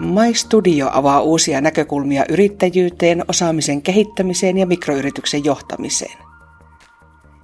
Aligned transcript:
My 0.00 0.34
Studio 0.34 0.90
avaa 0.92 1.20
uusia 1.20 1.60
näkökulmia 1.60 2.24
yrittäjyyteen, 2.28 3.24
osaamisen 3.28 3.82
kehittämiseen 3.82 4.58
ja 4.58 4.66
mikroyrityksen 4.66 5.44
johtamiseen. 5.44 6.18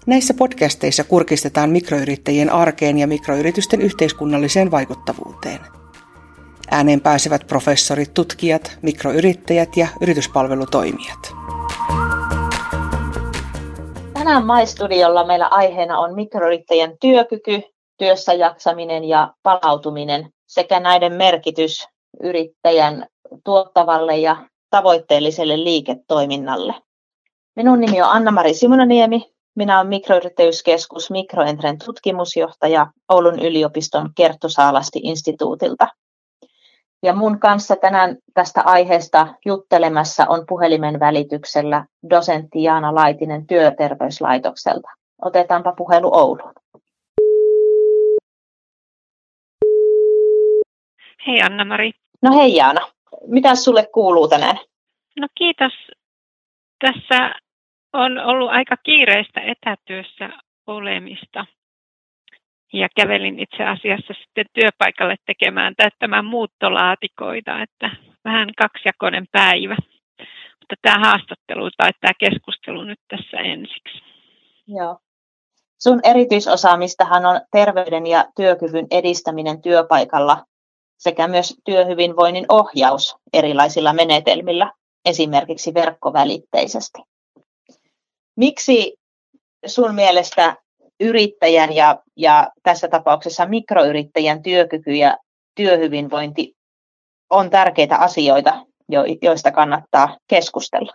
Näissä 0.06 0.34
podcasteissa 0.34 1.04
kurkistetaan 1.04 1.70
mikroyrittäjien 1.70 2.52
arkeen 2.52 2.98
ja 2.98 3.06
mikroyritysten 3.06 3.82
yhteiskunnalliseen 3.82 4.70
vaikuttavuuteen. 4.70 5.58
Ääneen 6.70 7.00
pääsevät 7.00 7.46
professorit, 7.46 8.14
tutkijat, 8.14 8.78
mikroyrittäjät 8.82 9.76
ja 9.76 9.86
yrityspalvelutoimijat. 10.00 11.32
Tänään 14.14 14.42
MyStudiolla 14.46 15.26
meillä 15.26 15.46
aiheena 15.46 15.98
on 15.98 16.14
mikroyrittäjän 16.14 16.92
työkyky, 17.00 17.62
työssä 17.98 18.32
jaksaminen 18.34 19.04
ja 19.04 19.34
palautuminen 19.42 20.30
sekä 20.46 20.80
näiden 20.80 21.12
merkitys 21.12 21.88
yrittäjän 22.22 23.06
tuottavalle 23.44 24.16
ja 24.16 24.36
tavoitteelliselle 24.70 25.64
liiketoiminnalle. 25.64 26.74
Minun 27.56 27.80
nimi 27.80 28.02
on 28.02 28.08
Anna-Mari 28.08 28.54
Simonaniemi. 28.54 29.32
Minä 29.56 29.76
olen 29.76 29.88
mikroyrittäjyyskeskus 29.88 31.10
Mikroentren 31.10 31.78
tutkimusjohtaja 31.84 32.86
Oulun 33.08 33.38
yliopiston 33.38 34.10
Kerttosaalasti-instituutilta. 34.14 35.88
Ja 37.02 37.14
mun 37.14 37.40
kanssa 37.40 37.76
tänään 37.76 38.16
tästä 38.34 38.62
aiheesta 38.64 39.34
juttelemassa 39.46 40.26
on 40.28 40.44
puhelimen 40.48 41.00
välityksellä 41.00 41.84
dosentti 42.10 42.62
Jaana 42.62 42.94
Laitinen 42.94 43.46
työterveyslaitokselta. 43.46 44.88
Otetaanpa 45.22 45.72
puhelu 45.72 46.14
Ouluun. 46.14 46.52
Hei 51.26 51.42
Anna-Mari. 51.42 51.92
No 52.26 52.38
hei 52.38 52.56
Jaana, 52.56 52.88
mitä 53.26 53.54
sulle 53.54 53.86
kuuluu 53.94 54.28
tänään? 54.28 54.56
No 55.20 55.28
kiitos. 55.34 55.72
Tässä 56.80 57.34
on 57.92 58.18
ollut 58.18 58.50
aika 58.50 58.76
kiireistä 58.76 59.40
etätyössä 59.40 60.30
olemista. 60.66 61.46
Ja 62.72 62.88
kävelin 62.96 63.38
itse 63.40 63.64
asiassa 63.64 64.14
sitten 64.22 64.46
työpaikalle 64.52 65.16
tekemään 65.26 65.74
täyttämään 65.76 66.24
muuttolaatikoita, 66.24 67.62
että 67.62 67.90
vähän 68.24 68.48
kaksijakoinen 68.58 69.26
päivä. 69.32 69.76
Mutta 70.58 70.74
tämä 70.82 71.08
haastattelu 71.08 71.70
tai 71.76 71.90
tämä 72.00 72.12
keskustelu 72.18 72.84
nyt 72.84 73.00
tässä 73.08 73.36
ensiksi. 73.36 74.02
Joo. 74.66 74.98
Sun 75.82 76.00
erityisosaamistahan 76.04 77.26
on 77.26 77.40
terveyden 77.52 78.06
ja 78.06 78.24
työkyvyn 78.36 78.86
edistäminen 78.90 79.62
työpaikalla 79.62 80.44
sekä 80.98 81.28
myös 81.28 81.54
työhyvinvoinnin 81.64 82.46
ohjaus 82.48 83.16
erilaisilla 83.32 83.92
menetelmillä, 83.92 84.72
esimerkiksi 85.04 85.74
verkkovälitteisesti. 85.74 86.98
Miksi 88.36 88.96
sun 89.66 89.94
mielestä 89.94 90.56
yrittäjän 91.00 91.72
ja, 91.72 92.02
ja 92.16 92.50
tässä 92.62 92.88
tapauksessa 92.88 93.46
mikroyrittäjän 93.46 94.42
työkyky 94.42 94.94
ja 94.94 95.16
työhyvinvointi 95.54 96.56
on 97.30 97.50
tärkeitä 97.50 97.96
asioita, 97.96 98.66
joista 99.22 99.50
kannattaa 99.50 100.16
keskustella? 100.28 100.92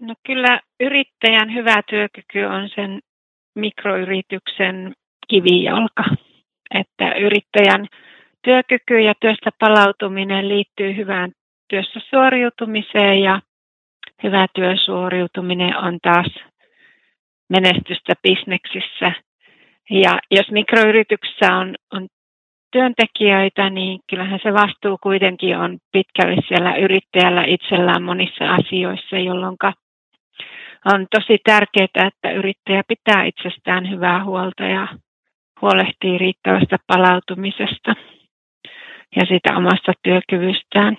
No 0.00 0.14
kyllä 0.26 0.60
yrittäjän 0.80 1.54
hyvä 1.54 1.82
työkyky 1.88 2.44
on 2.44 2.68
sen 2.74 3.00
mikroyrityksen 3.54 4.94
kivijalka 5.28 6.04
että 6.74 7.12
yrittäjän 7.14 7.86
työkyky 8.42 9.00
ja 9.00 9.14
työstä 9.20 9.50
palautuminen 9.58 10.48
liittyy 10.48 10.96
hyvään 10.96 11.32
työssä 11.68 12.00
suoriutumiseen 12.10 13.20
ja 13.20 13.40
hyvä 14.22 14.46
työsuoriutuminen 14.54 15.76
on 15.76 15.98
taas 16.02 16.26
menestystä 17.48 18.12
bisneksissä. 18.22 19.12
Ja 19.90 20.18
jos 20.30 20.50
mikroyrityksessä 20.50 21.56
on, 21.56 21.74
on 21.92 22.08
työntekijöitä, 22.72 23.70
niin 23.70 24.00
kyllähän 24.10 24.40
se 24.42 24.52
vastuu 24.52 24.98
kuitenkin 25.02 25.58
on 25.58 25.78
pitkälle 25.92 26.36
siellä 26.48 26.76
yrittäjällä 26.76 27.44
itsellään 27.46 28.02
monissa 28.02 28.54
asioissa, 28.54 29.18
jolloin 29.18 29.56
on 30.84 31.06
tosi 31.10 31.38
tärkeää, 31.44 32.08
että 32.08 32.30
yrittäjä 32.30 32.82
pitää 32.88 33.24
itsestään 33.24 33.90
hyvää 33.90 34.24
huolta 34.24 34.64
ja 34.64 34.88
huolehtii 35.62 36.18
riittävästä 36.18 36.76
palautumisesta 36.86 37.94
ja 39.16 39.26
siitä 39.28 39.56
omasta 39.56 39.92
työkyvystään. 40.02 40.98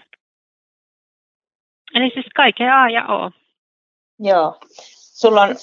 Eli 1.95 2.11
siis 2.13 2.25
kaiken 2.35 2.73
A 2.73 2.89
ja 2.89 3.07
O. 3.07 3.31
Joo. 4.19 4.57
Sulla 5.19 5.41
on, 5.41 5.55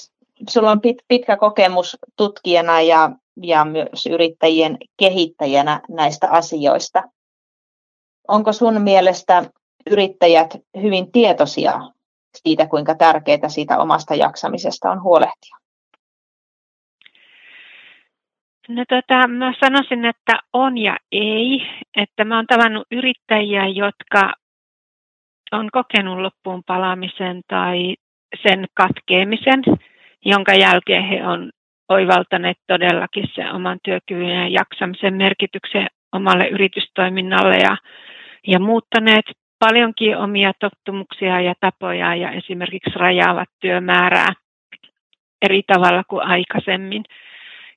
sulla 0.50 0.70
on 0.70 0.80
pit, 0.80 0.96
pitkä 1.08 1.36
kokemus 1.36 1.96
tutkijana 2.16 2.80
ja, 2.80 3.10
ja 3.42 3.64
myös 3.64 4.06
yrittäjien 4.06 4.78
kehittäjänä 4.96 5.80
näistä 5.88 6.30
asioista. 6.30 7.02
Onko 8.28 8.52
sun 8.52 8.82
mielestä 8.82 9.44
yrittäjät 9.90 10.56
hyvin 10.82 11.12
tietoisia 11.12 11.80
siitä, 12.36 12.66
kuinka 12.66 12.94
tärkeää 12.94 13.48
siitä 13.48 13.78
omasta 13.78 14.14
jaksamisesta 14.14 14.90
on 14.90 15.02
huolehtia? 15.02 15.61
No 18.68 18.84
tota, 18.88 19.28
mä 19.28 19.52
sanoisin, 19.60 20.04
että 20.04 20.32
on 20.52 20.78
ja 20.78 20.96
ei. 21.12 21.66
Että 21.96 22.24
mä 22.24 22.36
oon 22.36 22.46
tavannut 22.46 22.86
yrittäjiä, 22.90 23.66
jotka 23.66 24.32
on 25.52 25.68
kokenut 25.72 26.18
loppuun 26.18 26.62
palaamisen 26.66 27.42
tai 27.48 27.94
sen 28.42 28.66
katkeamisen, 28.74 29.62
jonka 30.24 30.54
jälkeen 30.54 31.04
he 31.04 31.26
on 31.26 31.50
oivaltaneet 31.88 32.56
todellakin 32.66 33.24
sen 33.34 33.52
oman 33.52 33.78
työkyvyn 33.84 34.28
ja 34.28 34.48
jaksamisen 34.48 35.14
merkityksen 35.14 35.86
omalle 36.12 36.48
yritystoiminnalle 36.48 37.56
ja, 37.56 37.76
ja 38.46 38.60
muuttaneet 38.60 39.24
paljonkin 39.58 40.16
omia 40.16 40.52
tottumuksia 40.60 41.40
ja 41.40 41.54
tapoja 41.60 42.14
ja 42.14 42.30
esimerkiksi 42.30 42.90
rajaavat 42.96 43.48
työmäärää 43.60 44.32
eri 45.42 45.62
tavalla 45.66 46.04
kuin 46.08 46.26
aikaisemmin. 46.26 47.04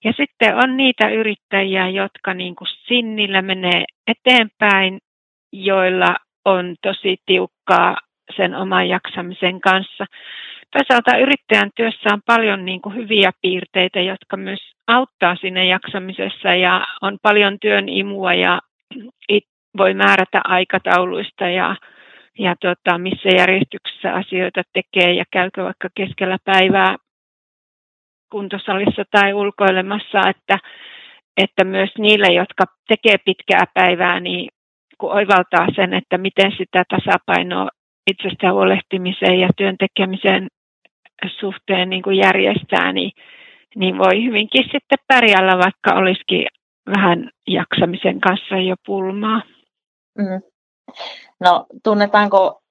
Ja 0.05 0.13
sitten 0.17 0.55
on 0.55 0.77
niitä 0.77 1.09
yrittäjiä, 1.09 1.89
jotka 1.89 2.33
niin 2.33 2.55
kuin 2.55 2.67
sinnillä 2.87 3.41
menee 3.41 3.83
eteenpäin, 4.07 4.99
joilla 5.53 6.15
on 6.45 6.75
tosi 6.81 7.17
tiukkaa 7.25 7.97
sen 8.37 8.55
oman 8.55 8.89
jaksamisen 8.89 9.61
kanssa. 9.61 10.05
Toisaalta 10.71 11.17
yrittäjän 11.17 11.71
työssä 11.75 12.09
on 12.13 12.21
paljon 12.25 12.65
niin 12.65 12.81
kuin 12.81 12.95
hyviä 12.95 13.31
piirteitä, 13.41 14.01
jotka 14.01 14.37
myös 14.37 14.59
auttaa 14.87 15.35
sinne 15.35 15.65
jaksamisessa 15.65 16.55
ja 16.55 16.85
on 17.01 17.17
paljon 17.21 17.57
työn 17.59 17.89
imua 17.89 18.33
ja 18.33 18.61
voi 19.77 19.93
määrätä 19.93 20.41
aikatauluista 20.43 21.49
ja, 21.49 21.75
ja 22.39 22.55
tota, 22.61 22.97
missä 22.97 23.29
järjestyksessä 23.37 24.13
asioita 24.13 24.61
tekee 24.73 25.13
ja 25.13 25.23
käykö 25.31 25.63
vaikka 25.63 25.89
keskellä 25.95 26.37
päivää 26.45 26.95
kuntosalissa 28.31 29.03
tai 29.11 29.33
ulkoilemassa, 29.33 30.29
että, 30.29 30.57
että 31.37 31.63
myös 31.63 31.89
niille, 31.97 32.27
jotka 32.27 32.65
tekee 32.87 33.15
pitkää 33.25 33.63
päivää, 33.73 34.19
niin 34.19 34.49
kun 34.97 35.11
oivaltaa 35.11 35.67
sen, 35.75 35.93
että 35.93 36.17
miten 36.17 36.51
sitä 36.57 36.83
tasapainoa 36.89 37.69
itsestä 38.07 38.51
huolehtimiseen 38.51 39.39
ja 39.39 39.49
työn 39.57 39.77
tekemisen 39.77 40.47
suhteen 41.39 41.89
niin 41.89 42.03
kuin 42.03 42.17
järjestää, 42.17 42.91
niin, 42.91 43.11
niin 43.75 43.97
voi 43.97 44.23
hyvinkin 44.23 44.63
sitten 44.63 44.97
pärjällä, 45.07 45.57
vaikka 45.57 45.93
olisikin 45.93 46.47
vähän 46.97 47.29
jaksamisen 47.47 48.21
kanssa 48.21 48.55
jo 48.57 48.75
pulmaa. 48.85 49.41
Mm. 50.17 50.41
No 51.39 51.65
tunnetaanko 51.83 52.61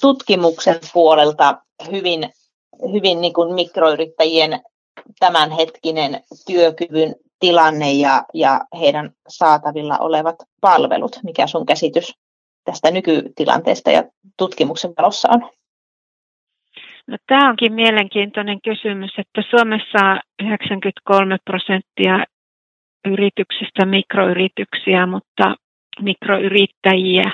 tutkimuksen 0.00 0.80
puolelta 0.92 1.62
hyvin 1.92 2.20
hyvin 2.92 3.20
niin 3.20 3.32
kuin 3.32 3.54
mikroyrittäjien 3.54 4.60
tämänhetkinen 5.18 6.20
työkyvyn 6.46 7.14
tilanne 7.40 7.92
ja, 7.92 8.24
ja 8.34 8.60
heidän 8.80 9.12
saatavilla 9.28 9.98
olevat 9.98 10.36
palvelut. 10.60 11.20
Mikä 11.24 11.46
sun 11.46 11.66
käsitys 11.66 12.14
tästä 12.64 12.90
nykytilanteesta 12.90 13.90
ja 13.90 14.04
tutkimuksen 14.36 14.92
valossa 14.98 15.28
on? 15.30 15.50
No, 17.06 17.16
tämä 17.26 17.48
onkin 17.50 17.72
mielenkiintoinen 17.72 18.60
kysymys, 18.64 19.10
että 19.18 19.42
Suomessa 19.50 20.20
93 20.42 21.36
prosenttia 21.44 22.24
yrityksistä 23.04 23.86
mikroyrityksiä, 23.86 25.06
mutta 25.06 25.56
mikroyrittäjiä, 26.00 27.32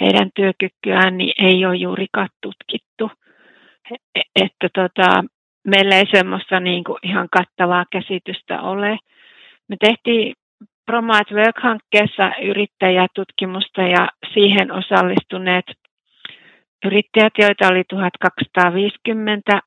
heidän 0.00 0.30
työkykyään 0.34 1.18
niin 1.18 1.46
ei 1.46 1.66
ole 1.66 1.76
juurikaan 1.76 2.28
tutkittu 2.40 3.10
että 4.36 4.68
tota, 4.74 5.24
meillä 5.66 5.96
ei 5.96 6.06
semmoista 6.10 6.60
niin 6.60 6.84
kuin 6.84 6.98
ihan 7.02 7.28
kattavaa 7.32 7.84
käsitystä 7.92 8.62
ole. 8.62 8.98
Me 9.68 9.76
tehtiin 9.80 10.34
Promote 10.86 11.34
Work-hankkeessa 11.34 12.32
yrittäjätutkimusta 12.42 13.82
ja 13.82 14.08
siihen 14.34 14.72
osallistuneet 14.72 15.64
yrittäjät, 16.84 17.32
joita 17.38 17.68
oli 17.68 17.82
1250 17.88 19.60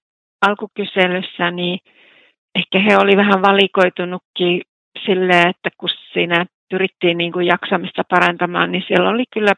alkukyselyssä, 0.48 1.52
niin 1.52 1.80
ehkä 2.56 2.80
he 2.80 2.98
oli 2.98 3.18
vähän 3.18 3.42
valikoitunutkin 3.42 4.62
sille, 5.06 5.42
että 5.42 5.70
kun 5.78 5.90
siinä 6.14 6.46
pyrittiin 6.70 7.18
niin 7.18 7.32
kuin 7.32 7.48
jaksamista 7.48 8.04
parantamaan, 8.10 8.72
niin 8.72 8.84
siellä 8.88 9.10
oli 9.10 9.24
kyllä 9.34 9.54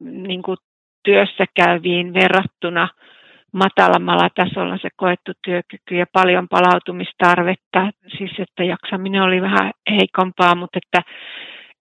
niin 0.00 0.42
kuin 0.42 0.56
työssä 1.04 1.44
käyviin 1.54 2.14
verrattuna 2.14 2.88
matalammalla 3.52 4.28
tasolla 4.34 4.78
se 4.78 4.88
koettu 4.96 5.32
työkyky 5.44 5.94
ja 5.94 6.06
paljon 6.12 6.48
palautumistarvetta, 6.48 7.90
siis 8.18 8.30
että 8.38 8.64
jaksaminen 8.64 9.22
oli 9.22 9.42
vähän 9.42 9.70
heikompaa, 9.90 10.54
mutta 10.54 10.78
että 10.82 11.10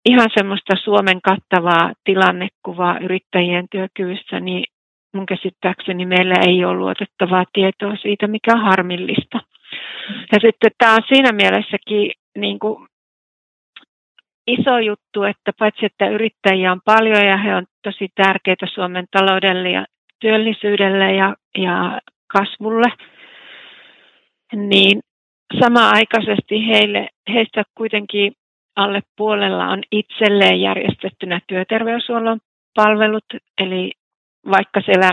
ihan 0.06 0.29
semmoista 0.38 0.75
Suomen 0.83 1.21
kattavaa 1.21 1.94
tilannekuvaa 2.03 3.00
yrittäjien 3.00 3.65
työkyvyssä, 3.71 4.39
niin 4.39 4.63
mun 5.13 5.25
käsittääkseni 5.25 6.06
meillä 6.06 6.35
ei 6.47 6.65
ole 6.65 6.77
luotettavaa 6.77 7.45
tietoa 7.53 7.95
siitä, 7.95 8.27
mikä 8.27 8.51
on 8.53 8.62
harmillista. 8.62 9.39
Ja 10.31 10.39
sitten 10.41 10.71
tämä 10.77 10.94
on 10.94 11.01
siinä 11.07 11.31
mielessäkin 11.31 12.12
niin 12.38 12.59
kuin 12.59 12.88
iso 14.47 14.79
juttu, 14.79 15.23
että 15.23 15.51
paitsi 15.59 15.85
että 15.85 16.09
yrittäjiä 16.09 16.71
on 16.71 16.81
paljon 16.85 17.25
ja 17.25 17.38
he 17.38 17.56
on 17.56 17.65
tosi 17.83 18.09
tärkeitä 18.15 18.67
Suomen 18.73 19.06
taloudelle 19.12 19.69
ja 19.69 19.85
työllisyydelle 20.25 21.13
ja, 21.13 21.36
ja 21.57 22.01
kasvulle, 22.27 22.92
niin 24.56 25.00
samaaikaisesti 25.60 26.68
heille, 26.68 27.07
heistä 27.33 27.63
kuitenkin 27.75 28.33
alle 28.75 29.01
puolella 29.18 29.68
on 29.68 29.83
itselleen 29.92 30.62
järjestettynä 30.62 31.39
työterveyshuollon 31.48 32.39
palvelut, 32.75 33.25
eli 33.57 33.92
vaikka 34.51 34.81
siellä 34.81 35.12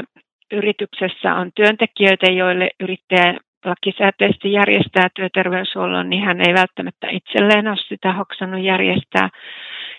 yrityksessä 0.52 1.34
on 1.34 1.50
työntekijöitä, 1.54 2.32
joille 2.32 2.70
yrittäjä 2.80 3.38
lakisääteisesti 3.64 4.52
järjestää 4.52 5.08
työterveyshuollon, 5.14 6.10
niin 6.10 6.22
hän 6.22 6.40
ei 6.40 6.54
välttämättä 6.54 7.06
itselleen 7.10 7.68
ole 7.68 7.76
sitä 7.88 8.12
hoksannut 8.12 8.62
järjestää. 8.62 9.28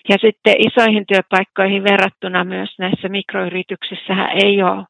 Ja 0.08 0.16
sitten 0.20 0.54
isoihin 0.58 1.06
työpaikkoihin 1.06 1.84
verrattuna 1.84 2.44
myös 2.44 2.78
näissä 2.78 3.08
mikroyrityksissä 3.08 4.28
ei 4.44 4.62
ole 4.62 4.84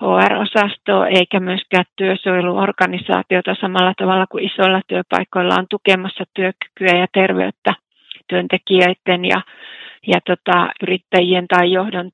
HR-osastoa 0.00 1.06
eikä 1.06 1.40
myöskään 1.40 1.84
työsuojeluorganisaatiota 1.96 3.54
samalla 3.60 3.92
tavalla 3.98 4.26
kuin 4.26 4.44
isoilla 4.44 4.80
työpaikoilla 4.86 5.54
on 5.54 5.66
tukemassa 5.70 6.24
työkykyä 6.34 6.98
ja 7.00 7.06
terveyttä 7.12 7.74
työntekijöiden 8.28 9.24
ja, 9.24 9.40
ja 10.06 10.20
tota, 10.26 10.68
yrittäjien 10.82 11.48
tai 11.48 11.72
johdon, 11.72 12.10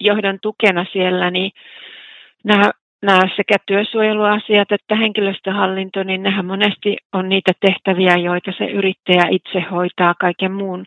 johdon 0.00 0.38
tukena 0.42 0.86
siellä, 0.92 1.30
niin 1.30 1.50
nämä 2.44 2.70
nämä 3.02 3.20
sekä 3.36 3.56
työsuojeluasiat 3.66 4.72
että 4.72 4.94
henkilöstöhallinto, 4.96 6.02
niin 6.02 6.22
nehän 6.22 6.46
monesti 6.46 6.96
on 7.12 7.28
niitä 7.28 7.52
tehtäviä, 7.60 8.16
joita 8.16 8.52
se 8.58 8.64
yrittäjä 8.64 9.22
itse 9.30 9.60
hoitaa 9.70 10.14
kaiken 10.20 10.52
muun, 10.52 10.84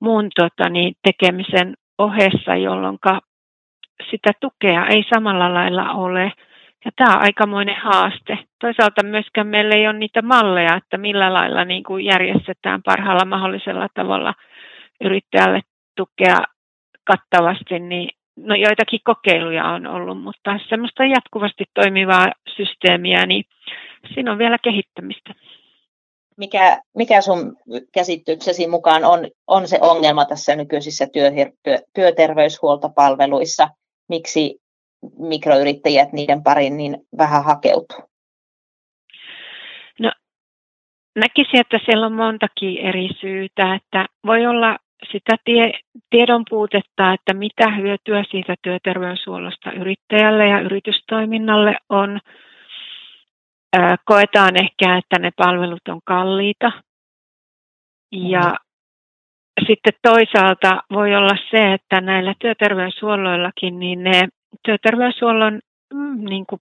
muun 0.00 0.28
tota, 0.36 0.68
niin, 0.68 0.94
tekemisen 1.02 1.74
ohessa, 1.98 2.56
jolloin 2.56 2.98
sitä 4.10 4.32
tukea 4.40 4.86
ei 4.86 5.04
samalla 5.14 5.54
lailla 5.54 5.92
ole. 5.92 6.32
Ja 6.84 6.90
tämä 6.96 7.16
on 7.16 7.22
aikamoinen 7.22 7.76
haaste. 7.76 8.38
Toisaalta 8.60 9.02
myöskään 9.02 9.46
meillä 9.46 9.74
ei 9.74 9.86
ole 9.86 9.98
niitä 9.98 10.22
malleja, 10.22 10.76
että 10.76 10.98
millä 10.98 11.32
lailla 11.32 11.64
niin 11.64 11.84
kuin 11.84 12.04
järjestetään 12.04 12.82
parhaalla 12.82 13.24
mahdollisella 13.24 13.88
tavalla 13.94 14.34
yrittäjälle 15.00 15.60
tukea 15.96 16.36
kattavasti, 17.04 17.78
niin 17.78 18.08
no 18.36 18.54
joitakin 18.54 19.00
kokeiluja 19.04 19.64
on 19.64 19.86
ollut, 19.86 20.22
mutta 20.22 20.58
semmoista 20.68 21.04
jatkuvasti 21.04 21.64
toimivaa 21.74 22.32
systeemiä, 22.56 23.26
niin 23.26 23.44
siinä 24.14 24.32
on 24.32 24.38
vielä 24.38 24.58
kehittämistä. 24.58 25.34
Mikä, 26.36 26.82
mikä 26.96 27.20
sun 27.20 27.56
käsityksesi 27.94 28.66
mukaan 28.66 29.04
on, 29.04 29.30
on 29.46 29.68
se 29.68 29.78
ongelma 29.80 30.24
tässä 30.24 30.56
nykyisissä 30.56 31.06
työ, 31.06 31.30
työ, 31.62 31.78
työterveyshuoltopalveluissa? 31.94 33.68
Miksi 34.12 34.56
mikroyrittäjät 35.18 36.12
niiden 36.12 36.42
parin 36.42 36.76
niin 36.76 36.96
vähän 37.18 37.44
hakeutuu? 37.44 38.02
No, 40.00 40.12
näkisin, 41.16 41.60
että 41.60 41.78
siellä 41.84 42.06
on 42.06 42.12
montakin 42.12 42.78
eri 42.78 43.08
syytä. 43.20 43.74
Että 43.74 44.06
voi 44.26 44.46
olla 44.46 44.78
sitä 45.12 45.36
tie, 45.44 45.72
tiedon 46.10 46.44
puutetta, 46.50 47.12
että 47.12 47.34
mitä 47.34 47.70
hyötyä 47.70 48.24
siitä 48.30 48.54
työterveyshuollosta 48.62 49.72
yrittäjälle 49.72 50.46
ja 50.46 50.60
yritystoiminnalle 50.60 51.76
on. 51.88 52.20
Koetaan 54.04 54.56
ehkä, 54.64 54.98
että 54.98 55.18
ne 55.18 55.30
palvelut 55.36 55.88
on 55.88 56.00
kalliita. 56.04 56.72
Ja 58.12 58.40
mm. 58.40 58.71
Sitten 59.66 59.92
toisaalta 60.02 60.82
voi 60.92 61.14
olla 61.14 61.36
se, 61.50 61.72
että 61.72 62.00
näillä 62.00 62.34
työterveyshuolloillakin, 62.38 63.78
niin 63.78 64.04
ne 64.04 64.28
työterveyshuollon 64.64 65.60
mm, 65.94 66.24
niin 66.24 66.46
kuin 66.46 66.60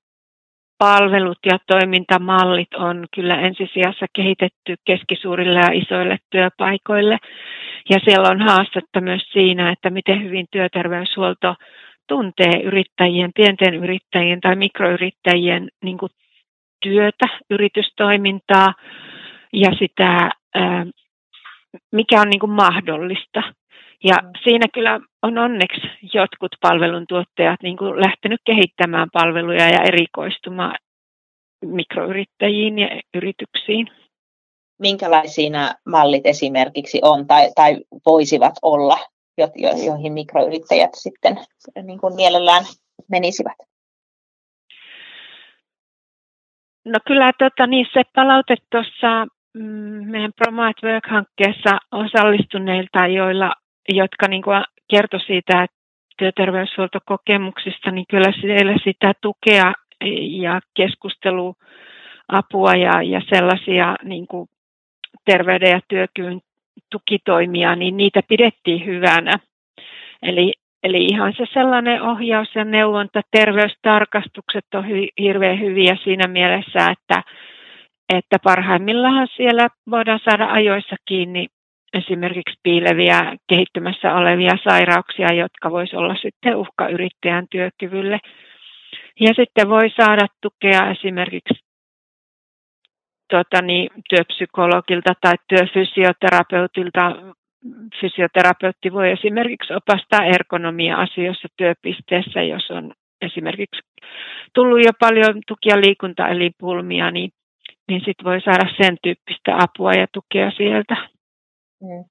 palvelut 0.77 1.37
ja 1.45 1.57
toimintamallit 1.67 2.73
on 2.73 3.05
kyllä 3.15 3.41
ensisijassa 3.41 4.05
kehitetty 4.13 4.75
keskisuurille 4.85 5.59
ja 5.59 5.71
isoille 5.73 6.17
työpaikoille. 6.29 7.17
Ja 7.89 7.99
siellä 8.05 8.29
on 8.29 8.41
haastetta 8.41 9.01
myös 9.01 9.21
siinä, 9.31 9.71
että 9.71 9.89
miten 9.89 10.23
hyvin 10.23 10.45
työterveyshuolto 10.51 11.55
tuntee 12.07 12.61
yrittäjien, 12.63 13.31
pienten 13.35 13.73
yrittäjien 13.73 14.41
tai 14.41 14.55
mikroyrittäjien 14.55 15.69
niin 15.83 15.97
kuin 15.97 16.11
työtä, 16.83 17.27
yritystoimintaa 17.49 18.73
ja 19.53 19.71
sitä, 19.79 20.29
mikä 21.91 22.21
on 22.21 22.29
niin 22.29 22.39
kuin 22.39 22.51
mahdollista. 22.51 23.43
Ja 24.03 24.15
mm. 24.21 24.31
siinä 24.43 24.65
kyllä 24.73 24.99
on 25.21 25.37
onneksi 25.37 25.81
jotkut 26.13 26.55
palveluntuottajat 26.61 27.59
niin 27.63 27.77
kuin 27.77 28.01
lähtenyt 28.01 28.41
kehittämään 28.45 29.07
palveluja 29.13 29.69
ja 29.69 29.83
erikoistumaan 29.83 30.75
mikroyrittäjiin 31.65 32.79
ja 32.79 32.87
yrityksiin. 33.13 33.87
Minkälaisia 34.79 35.49
nämä 35.49 35.75
mallit 35.85 36.25
esimerkiksi 36.25 36.99
on 37.01 37.27
tai, 37.27 37.51
tai 37.55 37.77
voisivat 38.05 38.53
olla, 38.61 38.97
jo, 39.37 39.47
jo, 39.55 39.69
joihin 39.85 40.13
mikroyrittäjät 40.13 40.91
sitten 40.93 41.37
niin 41.83 41.99
kuin 41.99 42.15
mielellään 42.15 42.63
menisivät? 43.09 43.57
No 46.85 46.99
kyllä 47.07 47.31
tota, 47.39 47.67
niin 47.67 47.85
se 47.93 48.01
palaute 48.15 48.55
tuossa 48.71 49.27
mm, 49.53 50.11
meidän 50.11 50.33
Promote 50.37 50.87
Work-hankkeessa 50.87 51.77
osallistuneilta, 51.91 53.07
joilla 53.07 53.53
jotka 53.89 54.27
niin 54.27 54.41
kuin 54.41 54.63
kertoi 54.87 55.19
siitä 55.19 55.65
työterveyshuoltokokemuksista, 56.17 57.91
niin 57.91 58.05
kyllä 58.09 58.33
siellä 58.41 58.75
sitä 58.83 59.13
tukea 59.21 59.73
ja 60.29 60.61
keskusteluapua 60.73 62.75
ja, 62.75 63.03
ja 63.03 63.21
sellaisia 63.29 63.95
niin 64.03 64.27
kuin 64.27 64.49
terveyden 65.25 65.71
ja 65.71 65.79
työkyvyn 65.87 66.41
tukitoimia, 66.91 67.75
niin 67.75 67.97
niitä 67.97 68.21
pidettiin 68.27 68.85
hyvänä. 68.85 69.31
Eli, 70.23 70.53
eli 70.83 71.05
ihan 71.05 71.33
se 71.37 71.45
sellainen 71.53 72.01
ohjaus 72.01 72.55
ja 72.55 72.63
neuvonta, 72.63 73.21
terveystarkastukset 73.31 74.65
on 74.73 74.89
hy, 74.89 75.07
hirveän 75.19 75.59
hyviä 75.59 75.97
siinä 76.03 76.27
mielessä, 76.27 76.87
että, 76.91 77.23
että 78.17 78.37
parhaimmillaan 78.43 79.27
siellä 79.35 79.67
voidaan 79.89 80.19
saada 80.25 80.51
ajoissa 80.51 80.95
kiinni 81.05 81.47
esimerkiksi 81.93 82.59
piileviä 82.63 83.35
kehittymässä 83.47 84.15
olevia 84.15 84.57
sairauksia, 84.69 85.33
jotka 85.33 85.71
voisi 85.71 85.95
olla 85.95 86.15
sitten 86.15 86.55
uhka 86.55 86.87
yrittäjän 86.87 87.47
työkyvylle. 87.51 88.19
Ja 89.19 89.33
sitten 89.35 89.69
voi 89.69 89.89
saada 89.89 90.27
tukea 90.41 90.91
esimerkiksi 90.91 91.63
tuota, 93.29 93.61
niin, 93.61 93.89
työpsykologilta 94.09 95.13
tai 95.21 95.33
työfysioterapeutilta. 95.47 97.15
Fysioterapeutti 98.01 98.93
voi 98.93 99.11
esimerkiksi 99.11 99.73
opastaa 99.73 100.25
ergonomia-asioissa 100.25 101.47
työpisteessä, 101.57 102.41
jos 102.41 102.71
on 102.71 102.93
esimerkiksi 103.21 103.81
tullut 104.53 104.85
jo 104.85 104.91
paljon 104.99 105.41
tukia 105.47 105.81
liikuntaelinpulmia, 105.81 107.11
niin, 107.11 107.31
niin 107.87 108.01
sitten 108.05 108.25
voi 108.25 108.41
saada 108.41 108.73
sen 108.77 108.97
tyyppistä 109.03 109.57
apua 109.59 109.93
ja 109.93 110.07
tukea 110.13 110.51
sieltä. 110.51 110.95
Mm. 111.81 112.03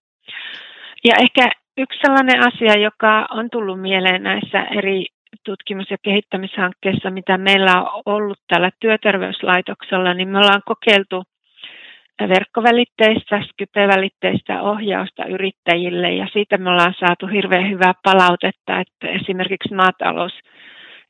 Ja 1.05 1.15
ehkä 1.23 1.51
yksi 1.79 1.99
sellainen 2.03 2.41
asia, 2.41 2.83
joka 2.83 3.27
on 3.31 3.51
tullut 3.51 3.81
mieleen 3.81 4.23
näissä 4.23 4.63
eri 4.63 5.07
tutkimus- 5.45 5.91
ja 5.91 5.97
kehittämishankkeissa, 6.03 7.11
mitä 7.11 7.39
meillä 7.39 7.83
on 7.83 8.03
ollut 8.07 8.39
täällä 8.49 8.71
työterveyslaitoksella, 8.81 10.15
niin 10.15 10.29
me 10.29 10.39
ollaan 10.39 10.63
kokeiltu 10.67 11.25
verkkovälitteistä, 12.29 13.43
Skype-välitteistä 13.43 14.63
ohjausta 14.63 15.25
yrittäjille 15.25 16.13
ja 16.13 16.27
siitä 16.33 16.59
me 16.59 16.71
ollaan 16.71 16.95
saatu 17.01 17.27
hirveän 17.27 17.71
hyvää 17.71 17.95
palautetta, 18.03 18.81
että 18.81 19.09
esimerkiksi 19.09 19.75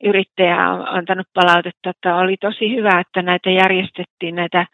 maatalousyrittäjä 0.01 0.69
on 0.69 0.87
antanut 0.87 1.27
palautetta, 1.33 1.89
että 1.89 2.15
oli 2.15 2.37
tosi 2.37 2.75
hyvä, 2.75 2.99
että 2.99 3.21
näitä 3.21 3.49
järjestettiin 3.49 4.35
näitä 4.35 4.65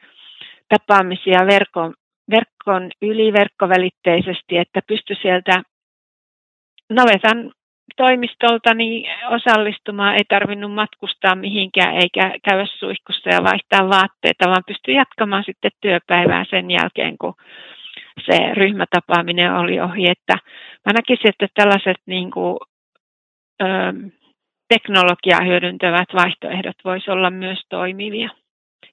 tapaamisia 0.70 1.48
verkon, 1.48 1.94
verkon 2.30 2.92
yli 3.02 3.34
verkkovälitteisesti, 3.34 4.58
että 4.58 4.82
pystyi 4.88 5.16
sieltä 5.22 5.64
navetan 6.90 7.52
toimistolta 7.98 8.74
niin 8.74 9.06
osallistumaan, 9.30 10.14
ei 10.14 10.26
tarvinnut 10.30 10.74
matkustaa 10.74 11.36
mihinkään 11.36 11.96
eikä 11.96 12.34
käydä 12.44 12.66
suihkussa 12.66 13.30
ja 13.30 13.44
vaihtaa 13.44 13.90
vaatteita, 13.90 14.50
vaan 14.50 14.64
pystyi 14.68 14.96
jatkamaan 14.96 15.44
sitten 15.44 15.72
työpäivää 15.82 16.46
sen 16.50 16.72
jälkeen, 16.72 17.18
kun 17.18 17.34
se 18.26 18.54
ryhmätapaaminen 18.54 19.54
oli 19.54 19.80
ohi. 19.80 20.10
Että 20.10 20.34
mä 20.86 20.92
näkisin, 20.94 21.30
että 21.30 21.48
tällaiset 21.56 22.02
niin 22.06 22.32
kuin, 22.32 22.58
ö, 23.62 23.66
teknologiaa 24.68 25.44
hyödyntävät 25.44 26.10
vaihtoehdot 26.14 26.76
voisivat 26.86 27.14
olla 27.18 27.30
myös 27.30 27.60
toimivia. 27.70 28.30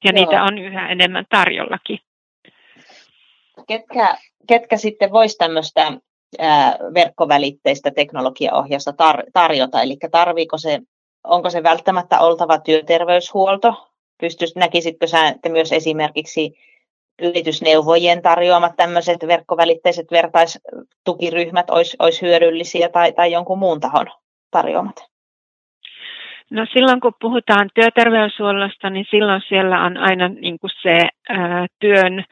Ja 0.04 0.12
Joo. 0.12 0.12
niitä 0.12 0.42
on 0.42 0.58
yhä 0.58 0.88
enemmän 0.88 1.24
tarjollakin. 1.28 1.98
Ketkä, 3.68 4.16
ketkä 4.48 4.76
sitten 4.76 5.12
voisi 5.12 5.36
tämmöistä 5.38 5.92
verkkovälitteistä 6.94 7.90
teknologiaohjausta 7.90 8.90
tar- 8.90 9.30
tarjota, 9.32 9.82
eli 9.82 9.96
tarviiko 10.10 10.58
se, 10.58 10.80
onko 11.24 11.50
se 11.50 11.62
välttämättä 11.62 12.20
oltava 12.20 12.58
työterveyshuolto, 12.58 13.90
Pystyis, 14.20 14.56
näkisitkö 14.56 15.06
sä, 15.06 15.28
että 15.28 15.48
myös 15.48 15.72
esimerkiksi 15.72 16.54
yritysneuvojien 17.22 18.22
tarjoamat 18.22 18.76
tämmöiset 18.76 19.18
verkkovälitteiset 19.26 20.06
vertaistukiryhmät 20.10 21.70
olisi, 21.70 21.96
olisi 21.98 22.22
hyödyllisiä 22.22 22.88
tai, 22.88 23.12
tai 23.12 23.32
jonkun 23.32 23.58
muun 23.58 23.80
tahon 23.80 24.06
tarjoamat? 24.50 25.13
No 26.54 26.66
silloin 26.73 27.00
kun 27.00 27.12
puhutaan 27.20 27.70
työterveyshuollosta, 27.75 28.90
niin 28.90 29.06
silloin 29.11 29.42
siellä 29.49 29.80
on 29.80 29.96
aina 29.96 30.28
niin 30.28 30.58
kuin 30.58 30.70
se 30.82 30.99
ää, 31.28 31.66
työn 31.80 32.25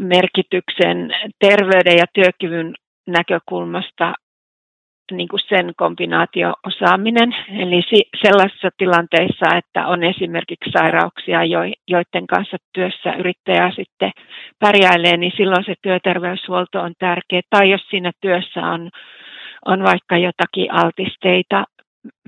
merkityksen, 0.00 1.10
terveyden 1.38 1.96
ja 1.98 2.04
työkyvyn 2.12 2.74
näkökulmasta 3.06 4.14
niin 5.12 5.28
kuin 5.28 5.40
sen 5.48 5.72
kombinaatio-osaaminen. 5.76 7.36
Eli 7.58 7.82
sellaisissa 8.22 8.68
tilanteissa, 8.76 9.56
että 9.56 9.86
on 9.86 10.04
esimerkiksi 10.04 10.70
sairauksia, 10.70 11.40
joiden 11.88 12.26
kanssa 12.26 12.56
työssä 12.72 13.12
yrittäjä 13.12 13.70
sitten 13.76 14.10
pärjäilee, 14.58 15.16
niin 15.16 15.32
silloin 15.36 15.64
se 15.64 15.74
työterveyshuolto 15.82 16.80
on 16.80 16.92
tärkeä. 16.98 17.40
Tai 17.50 17.70
jos 17.70 17.82
siinä 17.90 18.12
työssä 18.20 18.60
on, 18.60 18.90
on 19.66 19.82
vaikka 19.82 20.16
jotakin 20.16 20.72
altisteita, 20.72 21.64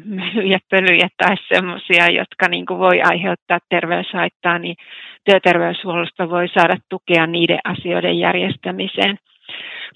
melyjä, 0.04 0.58
pölyjä 0.70 1.08
tai 1.16 1.36
sellaisia, 1.48 2.06
jotka 2.06 2.48
niin 2.48 2.66
kuin 2.66 2.78
voi 2.78 3.02
aiheuttaa 3.02 3.58
terveyshaittaa, 3.68 4.58
niin 4.58 4.76
työterveyshuollosta 5.24 6.30
voi 6.30 6.48
saada 6.48 6.76
tukea 6.88 7.26
niiden 7.26 7.58
asioiden 7.64 8.18
järjestämiseen. 8.18 9.18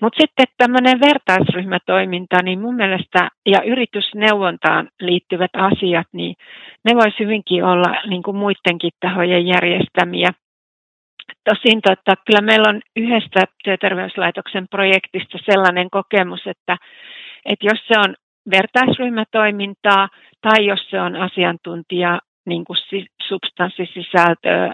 Mutta 0.01 0.21
sitten 0.21 0.47
tämmöinen 0.59 1.01
vertaisryhmätoiminta, 1.01 2.43
niin 2.43 2.61
mun 2.61 2.75
mielestä, 2.75 3.29
ja 3.47 3.63
yritysneuvontaan 3.63 4.89
liittyvät 5.01 5.51
asiat, 5.57 6.07
niin 6.13 6.35
ne 6.85 6.95
voisi 6.95 7.19
hyvinkin 7.21 7.65
olla 7.65 8.03
niin 8.07 8.23
kuin 8.23 8.37
muidenkin 8.37 8.91
tahojen 9.01 9.47
järjestämiä. 9.47 10.31
Tosin 11.45 11.81
tota, 11.83 12.23
kyllä 12.27 12.41
meillä 12.41 12.69
on 12.69 12.81
yhdestä 12.97 13.45
työterveyslaitoksen 13.65 14.69
projektista 14.69 15.39
sellainen 15.51 15.91
kokemus, 15.91 16.47
että, 16.47 16.77
että 17.45 17.67
jos 17.67 17.81
se 17.89 17.95
on 17.99 18.15
vertaisryhmätoimintaa 18.51 20.09
tai 20.41 20.67
jos 20.67 20.91
se 20.91 21.01
on 21.01 21.17
asiantuntija 21.17 22.19
niin 22.47 22.65
kuin 22.65 22.77
substanssisisältöä, 23.29 24.73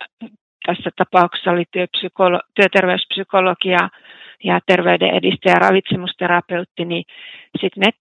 tässä 0.67 0.91
tapauksessa 0.97 1.51
oli 1.51 1.65
työpsykolo- 1.77 2.49
työterveyspsykologia 2.55 3.89
ja 4.45 4.61
terveyden 4.67 5.11
edistäjä 5.11 5.55
ravitsemusterapeutti, 5.55 6.85
niin 6.85 7.05
sitten 7.61 7.93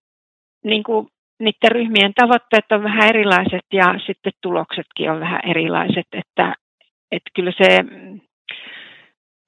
niin 0.64 0.84
kuin, 0.84 1.08
niiden 1.40 1.72
ryhmien 1.72 2.14
tavoitteet 2.14 2.72
on 2.72 2.84
vähän 2.84 3.10
erilaiset 3.10 3.66
ja 3.74 3.86
sitten 4.06 4.32
tuloksetkin 4.42 5.12
on 5.12 5.20
vähän 5.20 5.42
erilaiset, 5.50 6.08
että, 6.14 6.56
että 7.12 7.30
kyllä 7.36 7.52
se, 7.58 7.78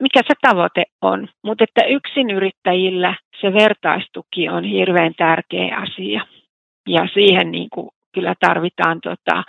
mikä 0.01 0.21
se 0.27 0.33
tavoite 0.41 0.83
on, 1.01 1.27
mutta 1.43 1.63
että 1.63 1.83
yksin 1.83 2.29
yrittäjillä 2.29 3.15
se 3.41 3.53
vertaistuki 3.53 4.49
on 4.49 4.63
hirveän 4.63 5.13
tärkeä 5.17 5.77
asia 5.77 6.25
ja 6.87 7.07
siihen 7.13 7.51
niin 7.51 7.69
kuin 7.73 7.89
kyllä 8.11 8.35
tarvitaan 8.39 9.01
tota, 9.01 9.43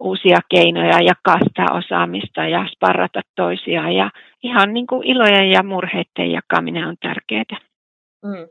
uusia 0.00 0.38
keinoja 0.48 1.02
jakaa 1.02 1.38
sitä 1.48 1.66
osaamista 1.72 2.44
ja 2.44 2.66
sparrata 2.72 3.20
toisiaan. 3.36 3.92
Ja 3.92 4.10
ihan 4.42 4.74
niin 4.74 4.86
kuin 4.86 5.06
ilojen 5.06 5.50
ja 5.50 5.62
murheiden 5.62 6.32
jakaminen 6.32 6.84
on 6.84 6.96
tärkeää. 7.00 7.58
Mm. 8.24 8.48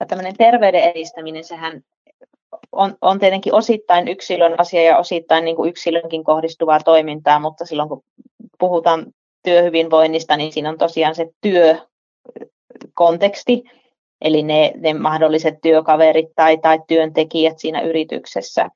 Ja 0.00 0.06
tämmöinen 0.06 0.36
terveyden 0.36 0.84
edistäminen, 0.84 1.44
sehän 1.44 1.82
on, 2.72 2.94
on 3.00 3.18
tietenkin 3.18 3.54
osittain 3.54 4.08
yksilön 4.08 4.54
asia 4.58 4.82
ja 4.82 4.98
osittain 4.98 5.44
niin 5.44 5.56
kuin 5.56 5.70
yksilönkin 5.70 6.24
kohdistuvaa 6.24 6.80
toimintaa, 6.80 7.38
mutta 7.38 7.66
silloin 7.66 7.88
kun 7.88 8.02
puhutaan 8.58 9.06
työhyvinvoinnista, 9.42 10.36
niin 10.36 10.52
siinä 10.52 10.68
on 10.68 10.78
tosiaan 10.78 11.14
se 11.14 11.30
työkonteksti, 11.40 13.62
eli 14.20 14.42
ne, 14.42 14.72
ne 14.76 14.94
mahdolliset 14.94 15.54
työkaverit 15.62 16.28
tai, 16.34 16.58
tai 16.58 16.78
työntekijät 16.88 17.58
siinä 17.58 17.80
yrityksessä, 17.80 18.68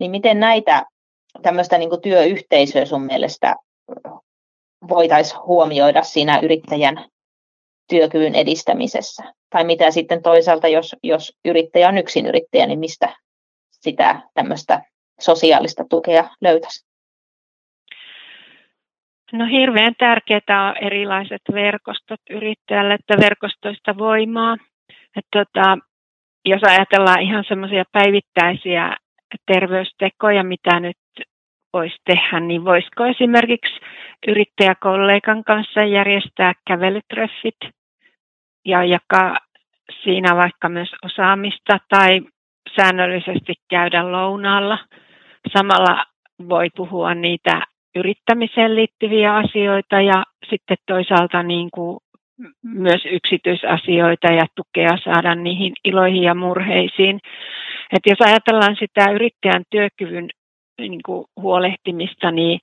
niin 0.00 0.10
miten 0.10 0.40
näitä 0.40 0.86
tämmöistä 1.42 1.78
niin 1.78 2.00
työyhteisöä 2.02 2.84
sun 2.84 3.02
mielestä 3.02 3.56
voitaisiin 4.88 5.40
huomioida 5.46 6.02
siinä 6.02 6.40
yrittäjän 6.42 7.04
työkyvyn 7.88 8.34
edistämisessä? 8.34 9.22
Tai 9.50 9.64
mitä 9.64 9.90
sitten 9.90 10.22
toisaalta, 10.22 10.68
jos, 10.68 10.96
jos 11.02 11.32
yrittäjä 11.44 11.88
on 11.88 11.98
yksin 11.98 12.26
yrittäjä, 12.26 12.66
niin 12.66 12.78
mistä 12.78 13.16
sitä 13.70 14.20
tämmöistä 14.34 14.82
sosiaalista 15.20 15.84
tukea 15.90 16.28
löytäisi? 16.40 16.91
No 19.32 19.46
hirveän 19.46 19.94
tärkeää 19.98 20.68
on 20.68 20.76
erilaiset 20.86 21.42
verkostot 21.52 22.20
yrittäjälle, 22.30 22.94
että 22.94 23.14
verkostoista 23.20 23.98
voimaa. 23.98 24.56
Et 25.16 25.26
tota, 25.32 25.78
jos 26.44 26.62
ajatellaan 26.62 27.22
ihan 27.22 27.44
semmoisia 27.48 27.84
päivittäisiä 27.92 28.96
terveystekoja, 29.46 30.44
mitä 30.44 30.80
nyt 30.80 30.96
voisi 31.72 31.96
tehdä, 32.04 32.40
niin 32.40 32.64
voisiko 32.64 33.04
esimerkiksi 33.04 33.80
yrittäjäkollegan 34.28 35.44
kanssa 35.44 35.84
järjestää 35.84 36.52
kävelytreffit 36.66 37.56
ja 38.64 38.84
jakaa 38.84 39.36
siinä 40.04 40.36
vaikka 40.36 40.68
myös 40.68 40.90
osaamista 41.04 41.78
tai 41.88 42.20
säännöllisesti 42.76 43.54
käydä 43.70 44.12
lounaalla. 44.12 44.78
Samalla 45.52 46.04
voi 46.48 46.68
puhua 46.76 47.14
niitä 47.14 47.60
yrittämiseen 47.94 48.74
liittyviä 48.74 49.36
asioita 49.36 50.00
ja 50.00 50.24
sitten 50.50 50.76
toisaalta 50.86 51.42
niin 51.42 51.68
kuin 51.74 51.98
myös 52.62 53.02
yksityisasioita 53.04 54.32
ja 54.32 54.46
tukea 54.56 54.96
saada 55.04 55.34
niihin 55.34 55.72
iloihin 55.84 56.22
ja 56.22 56.34
murheisiin. 56.34 57.20
Et 57.92 58.02
jos 58.06 58.18
ajatellaan 58.20 58.76
sitä 58.76 59.10
yrittäjän 59.10 59.64
työkyvyn 59.70 60.28
niin 60.78 61.00
kuin 61.06 61.24
huolehtimista, 61.36 62.30
niin, 62.30 62.60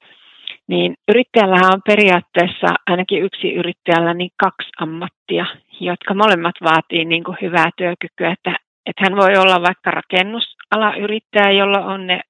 niin 0.67 0.95
yrittäjällähän 1.07 1.74
on 1.74 1.81
periaatteessa 1.86 2.67
ainakin 2.88 3.24
yksi 3.24 3.53
yrittäjällä 3.53 4.13
niin 4.13 4.31
kaksi 4.38 4.69
ammattia, 4.81 5.45
jotka 5.79 6.13
molemmat 6.13 6.55
vaatii 6.63 7.05
niin 7.05 7.24
kuin 7.24 7.38
hyvää 7.41 7.69
työkykyä. 7.77 8.31
Että, 8.31 8.55
että 8.86 9.03
hän 9.03 9.15
voi 9.15 9.38
olla 9.38 9.62
vaikka 9.62 9.91
rakennusalayrittäjä, 9.91 11.51
jolla 11.51 11.86
on 11.86 12.07
ne 12.07 12.21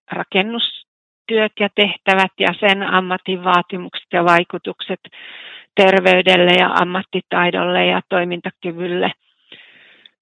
rakennustyöt 1.29 1.51
ja 1.59 1.69
tehtävät 1.75 2.31
ja 2.39 2.53
sen 2.59 2.83
ammatin 2.83 3.43
vaatimukset 3.43 4.07
ja 4.13 4.25
vaikutukset 4.25 4.99
terveydelle 5.75 6.51
ja 6.59 6.73
ammattitaidolle 6.81 7.85
ja 7.85 8.01
toimintakyvylle. 8.09 9.11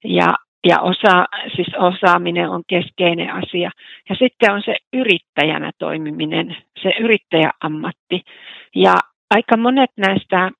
Ja, 0.03 0.33
ja 0.67 0.79
osa, 0.79 1.25
siis 1.55 1.67
osaaminen 1.77 2.49
on 2.49 2.63
keskeinen 2.67 3.33
asia. 3.33 3.71
Ja 4.09 4.15
sitten 4.15 4.53
on 4.53 4.61
se 4.65 4.75
yrittäjänä 4.93 5.71
toimiminen, 5.79 6.57
se 6.81 6.89
yrittäjäammatti. 6.99 8.21
Ja 8.75 8.95
aika 9.29 9.57
monet 9.57 9.91
näistä 9.97 10.51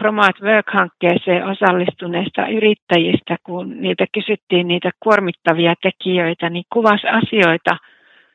Promote 0.00 0.42
Work-hankkeeseen 0.42 1.46
osallistuneista 1.46 2.46
yrittäjistä, 2.46 3.36
kun 3.42 3.80
niitä 3.80 4.04
kysyttiin 4.14 4.68
niitä 4.68 4.90
kuormittavia 5.00 5.74
tekijöitä, 5.82 6.50
niin 6.50 6.64
kuvasi 6.72 7.06
asioita– 7.08 7.76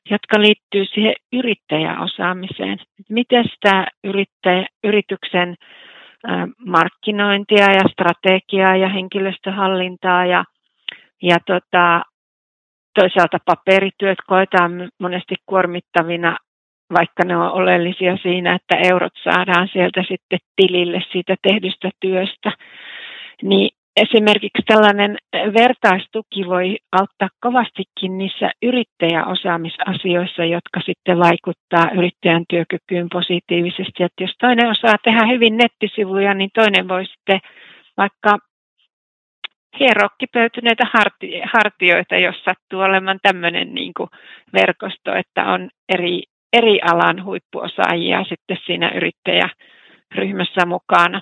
jotka 0.09 0.41
liittyy 0.41 0.85
siihen 0.85 1.13
yrittäjäosaamiseen. 1.33 2.79
Miten 3.09 3.43
sitä 3.43 3.87
yrittäjä, 4.03 4.65
yrityksen 4.83 5.55
markkinointia 6.65 7.71
ja 7.71 7.83
strategiaa 7.91 8.75
ja 8.75 8.89
henkilöstöhallintaa 8.89 10.25
ja, 10.25 10.43
ja 11.21 11.37
tota, 11.45 12.01
toisaalta 12.99 13.37
paperityöt 13.45 14.17
koetaan 14.27 14.89
monesti 14.99 15.35
kuormittavina, 15.45 16.37
vaikka 16.93 17.23
ne 17.25 17.37
on 17.37 17.51
oleellisia 17.51 18.17
siinä, 18.17 18.55
että 18.55 18.75
eurot 18.93 19.13
saadaan 19.23 19.67
sieltä 19.73 20.03
sitten 20.07 20.39
tilille 20.55 21.01
siitä 21.11 21.35
tehdystä 21.41 21.89
työstä. 21.99 22.51
Niin 23.43 23.76
esimerkiksi 24.03 24.63
tällainen 24.67 25.17
vertaistuki 25.33 26.45
voi 26.45 26.77
auttaa 26.91 27.29
kovastikin 27.39 28.17
niissä 28.17 28.51
yrittäjäosaamisasioissa, 28.61 30.45
jotka 30.45 30.79
sitten 30.85 31.19
vaikuttaa 31.19 31.91
yrittäjän 31.97 32.45
työkykyyn 32.49 33.09
positiivisesti. 33.11 34.03
Että 34.03 34.23
jos 34.23 34.35
toinen 34.39 34.69
osaa 34.69 34.95
tehdä 35.03 35.27
hyvin 35.27 35.57
nettisivuja, 35.57 36.33
niin 36.33 36.49
toinen 36.53 36.87
voi 36.87 37.05
sitten 37.05 37.39
vaikka 37.97 38.37
hierokkipöytyneitä 39.79 40.83
hartioita, 41.53 42.15
jos 42.15 42.43
sattuu 42.43 42.79
olemaan 42.79 43.19
tämmöinen 43.21 43.73
niin 43.73 43.93
kuin 43.97 44.09
verkosto, 44.53 45.15
että 45.15 45.45
on 45.45 45.69
eri, 45.89 46.23
eri 46.53 46.79
alan 46.81 47.25
huippuosaajia 47.25 48.23
sitten 48.29 48.57
siinä 48.65 48.91
yrittäjäryhmässä 48.95 50.65
mukana. 50.65 51.21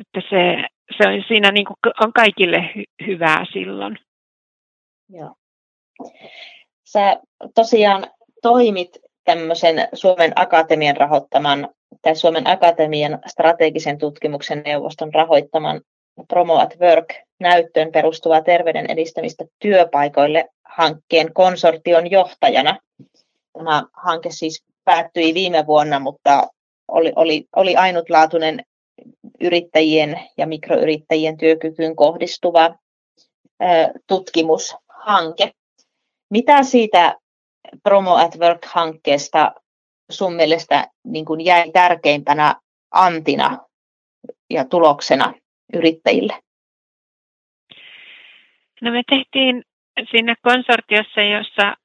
Että 0.00 0.20
se, 0.30 0.66
se 0.96 1.08
on, 1.08 1.24
siinä 1.28 1.50
niin 1.50 1.66
kuin 1.66 1.76
on 2.00 2.12
kaikille 2.12 2.58
hy- 2.58 3.06
hyvää 3.06 3.44
silloin. 3.52 3.98
Joo. 5.08 5.34
Sä 6.84 7.20
tosiaan 7.54 8.06
toimit 8.42 8.98
tämmöisen 9.24 9.88
Suomen 9.92 10.32
Akatemian 10.36 10.96
rahoittaman 10.96 11.68
tai 12.02 12.16
Suomen 12.16 12.46
Akatemian 12.46 13.18
strategisen 13.26 13.98
tutkimuksen 13.98 14.62
neuvoston 14.64 15.14
rahoittaman 15.14 15.80
Promo 16.28 16.58
at 16.58 16.76
Work-näyttöön 16.80 17.92
perustuvaa 17.92 18.42
terveyden 18.42 18.90
edistämistä 18.90 19.44
työpaikoille 19.58 20.48
hankkeen 20.64 21.34
konsortion 21.34 22.10
johtajana. 22.10 22.78
Tämä 23.52 23.82
hanke 23.92 24.30
siis 24.30 24.64
päättyi 24.84 25.34
viime 25.34 25.66
vuonna, 25.66 25.98
mutta 25.98 26.48
oli, 26.88 27.12
oli, 27.16 27.44
oli 27.56 27.76
ainutlaatuinen 27.76 28.64
yrittäjien 29.42 30.20
ja 30.36 30.46
mikroyrittäjien 30.46 31.38
työkykyyn 31.38 31.96
kohdistuva 31.96 32.74
tutkimushanke. 34.06 35.52
Mitä 36.30 36.62
siitä 36.62 37.16
Promo 37.82 38.14
at 38.16 38.38
Work-hankkeesta 38.38 39.52
sun 40.10 40.34
mielestä 40.34 40.88
niin 41.04 41.24
kuin 41.24 41.40
jäi 41.40 41.70
tärkeimpänä 41.70 42.54
antina 42.90 43.58
ja 44.50 44.64
tuloksena 44.64 45.34
yrittäjille? 45.74 46.42
No 48.80 48.90
me 48.92 49.02
tehtiin 49.10 49.64
siinä 50.10 50.34
konsortiossa, 50.42 51.20
jossa 51.20 51.76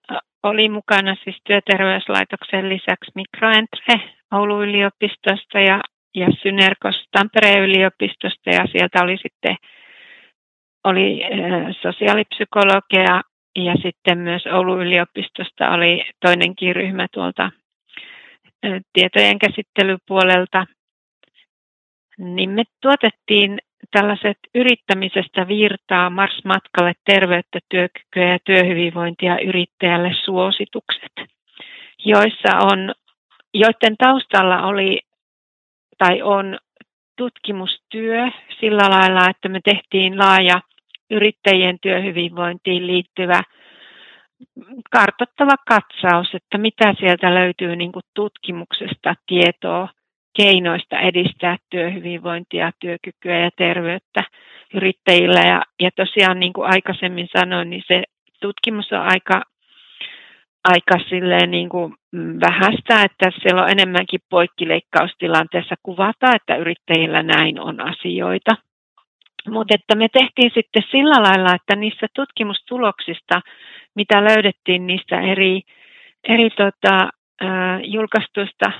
oli 0.43 0.69
mukana 0.69 1.15
siis 1.23 1.37
työterveyslaitoksen 1.43 2.69
lisäksi 2.69 3.11
Mikroentre 3.15 4.13
Oulun 4.33 4.63
yliopistosta 4.63 5.59
ja, 5.59 5.81
ja 6.17 6.27
Synerkos 6.41 7.07
Tampereen 7.11 7.63
yliopistosta 7.63 8.49
ja 8.49 8.65
sieltä 8.71 9.03
oli 9.03 9.17
sitten 9.17 9.55
oli 10.83 11.21
sosiaalipsykologia 11.81 13.21
ja 13.55 13.73
sitten 13.83 14.17
myös 14.17 14.43
Oulun 14.47 14.81
yliopistosta 14.81 15.69
oli 15.69 16.05
toinenkin 16.25 16.75
ryhmä 16.75 17.07
tuolta 17.13 17.51
tietojen 18.93 19.39
käsittelypuolelta. 19.39 20.65
Niin 22.17 22.49
me 22.49 22.63
tuotettiin 22.81 23.59
tällaiset 23.91 24.37
yrittämisestä 24.55 25.47
virtaa 25.47 26.09
Mars-matkalle 26.09 26.93
terveyttä, 27.05 27.59
työkykyä 27.69 28.31
ja 28.31 28.39
työhyvinvointia 28.45 29.39
yrittäjälle 29.39 30.11
suositukset, 30.25 31.11
joissa 32.05 32.57
on, 32.61 32.93
joiden 33.53 33.97
taustalla 33.97 34.61
oli 34.61 34.99
tai 35.97 36.21
on 36.21 36.57
tutkimustyö 37.17 38.27
sillä 38.59 38.89
lailla, 38.89 39.29
että 39.29 39.49
me 39.49 39.59
tehtiin 39.63 40.17
laaja 40.17 40.61
yrittäjien 41.09 41.77
työhyvinvointiin 41.81 42.87
liittyvä 42.87 43.41
kartottava 44.91 45.55
katsaus, 45.67 46.35
että 46.35 46.57
mitä 46.57 46.93
sieltä 46.99 47.35
löytyy 47.35 47.75
niin 47.75 47.91
kuin 47.91 48.03
tutkimuksesta 48.13 49.15
tietoa 49.27 49.89
keinoista 50.37 50.99
edistää 50.99 51.57
työhyvinvointia, 51.69 52.71
työkykyä 52.79 53.39
ja 53.39 53.49
terveyttä 53.57 54.23
yrittäjillä. 54.73 55.39
Ja, 55.39 55.61
ja 55.79 55.89
tosiaan 55.95 56.39
niin 56.39 56.53
kuin 56.53 56.69
aikaisemmin 56.73 57.27
sanoin, 57.37 57.69
niin 57.69 57.83
se 57.87 58.03
tutkimus 58.41 58.91
on 58.91 59.01
aika, 59.01 59.41
aika 60.73 61.09
silleen 61.09 61.51
niin 61.51 61.69
kuin 61.69 61.93
vähäistä, 62.15 63.03
että 63.03 63.31
siellä 63.41 63.63
on 63.63 63.69
enemmänkin 63.69 64.19
poikkileikkaustilanteessa 64.29 65.75
kuvata, 65.83 66.35
että 66.35 66.55
yrittäjillä 66.55 67.23
näin 67.23 67.59
on 67.59 67.81
asioita. 67.81 68.51
Mutta 69.49 69.75
että 69.75 69.95
me 69.95 70.07
tehtiin 70.09 70.51
sitten 70.53 70.83
sillä 70.91 71.23
lailla, 71.23 71.55
että 71.55 71.75
niissä 71.75 72.07
tutkimustuloksista, 72.15 73.41
mitä 73.95 74.23
löydettiin 74.23 74.87
niistä 74.87 75.21
eri, 75.21 75.61
eri 76.23 76.49
tota, 76.49 77.09
äh, 77.43 77.79
julkaistuista 77.83 78.71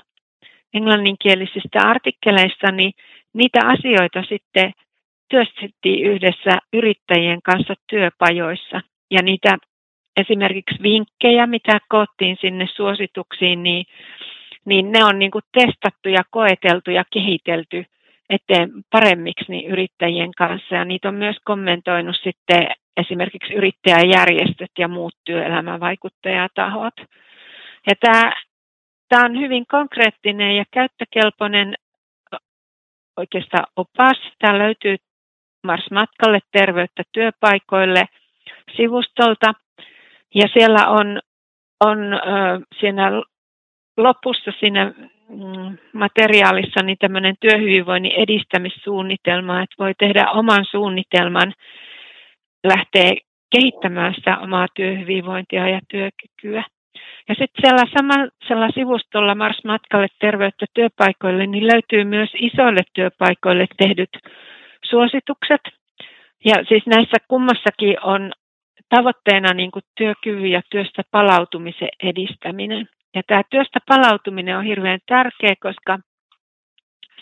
englanninkielisistä 0.73 1.79
artikkeleista, 1.79 2.71
niin 2.71 2.93
niitä 3.33 3.59
asioita 3.65 4.23
sitten 4.29 4.73
työstettiin 5.29 6.05
yhdessä 6.05 6.51
yrittäjien 6.73 7.41
kanssa 7.41 7.73
työpajoissa. 7.89 8.81
Ja 9.11 9.21
niitä 9.21 9.57
esimerkiksi 10.17 10.83
vinkkejä, 10.83 11.47
mitä 11.47 11.79
koottiin 11.89 12.37
sinne 12.41 12.67
suosituksiin, 12.75 13.63
niin, 13.63 13.85
niin 14.65 14.91
ne 14.91 15.03
on 15.03 15.19
niin 15.19 15.31
kuin 15.31 15.43
testattu 15.51 16.09
ja 16.09 16.23
koeteltu 16.29 16.91
ja 16.91 17.03
kehitelty 17.13 17.85
eteen 18.29 18.71
paremmiksi 18.91 19.45
niin 19.47 19.71
yrittäjien 19.71 20.31
kanssa. 20.37 20.75
Ja 20.75 20.85
niitä 20.85 21.07
on 21.07 21.15
myös 21.15 21.35
kommentoinut 21.43 22.15
sitten 22.23 22.67
esimerkiksi 22.97 23.53
yrittäjäjärjestöt 23.53 24.71
ja 24.77 24.87
muut 24.87 25.15
työelämävaikuttajatahot. 25.25 26.93
Ja 27.87 27.95
tämä 28.01 28.31
Tämä 29.09 29.25
on 29.25 29.39
hyvin 29.39 29.67
konkreettinen 29.67 30.55
ja 30.55 30.65
käyttökelpoinen 30.71 31.75
oikeastaan 33.17 33.65
opas. 33.75 34.17
Tämä 34.39 34.59
löytyy 34.59 34.95
Mars-matkalle 35.63 36.39
terveyttä 36.51 37.03
työpaikoille 37.11 38.05
sivustolta. 38.77 39.53
Ja 40.37 40.47
siellä 40.53 40.87
on, 40.87 41.19
on 41.85 41.97
siinä 42.79 43.11
lopussa 43.97 44.51
siinä 44.59 44.93
mm, 45.29 45.77
materiaalissa 45.93 46.83
niin 46.83 46.97
tämmöinen 46.99 47.35
työhyvinvoinnin 47.39 48.11
edistämissuunnitelma, 48.11 49.61
että 49.61 49.75
voi 49.79 49.93
tehdä 49.99 50.31
oman 50.31 50.65
suunnitelman, 50.71 51.53
lähteä 52.67 53.13
kehittämään 53.49 54.13
sitä 54.13 54.37
omaa 54.37 54.67
työhyvinvointia 54.75 55.69
ja 55.69 55.79
työkykyä. 55.89 56.63
Ja 57.29 57.35
sitten 57.35 57.61
siellä 57.61 57.83
samalla 58.47 58.71
sivustolla 58.73 59.35
Mars 59.35 59.63
Matkalle 59.63 60.07
terveyttä 60.19 60.65
työpaikoille, 60.73 61.47
niin 61.47 61.67
löytyy 61.67 62.03
myös 62.03 62.29
isoille 62.41 62.81
työpaikoille 62.93 63.65
tehdyt 63.77 64.09
suositukset. 64.85 65.61
Ja 66.45 66.55
siis 66.67 66.85
näissä 66.85 67.17
kummassakin 67.27 68.03
on 68.03 68.31
tavoitteena 68.89 69.53
niin 69.53 69.71
kuin 69.71 69.83
työkyvyn 69.97 70.51
ja 70.51 70.61
työstä 70.69 71.01
palautumisen 71.11 71.89
edistäminen. 72.03 72.89
Ja 73.15 73.21
tämä 73.27 73.41
työstä 73.49 73.79
palautuminen 73.87 74.57
on 74.57 74.63
hirveän 74.63 74.99
tärkeä, 75.05 75.53
koska 75.61 75.99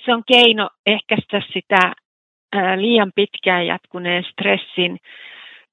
se 0.05 0.13
on 0.13 0.23
keino 0.27 0.69
ehkäistä 0.85 1.41
sitä 1.53 1.93
liian 2.75 3.11
pitkään 3.15 3.67
jatkuneen 3.67 4.23
stressin 4.23 4.97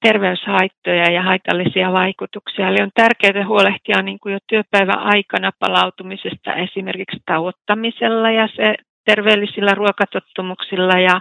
terveyshaittoja 0.00 1.10
ja 1.10 1.22
haitallisia 1.22 1.92
vaikutuksia. 1.92 2.68
Eli 2.68 2.82
on 2.82 2.90
tärkeää 2.94 3.46
huolehtia 3.46 4.02
niin 4.02 4.18
kuin 4.20 4.32
jo 4.32 4.38
työpäivän 4.46 4.98
aikana 4.98 5.50
palautumisesta 5.58 6.54
esimerkiksi 6.54 7.20
tauottamisella 7.26 8.30
ja 8.30 8.48
se 8.56 8.74
terveellisillä 9.04 9.74
ruokatottumuksilla 9.74 11.00
ja 11.00 11.20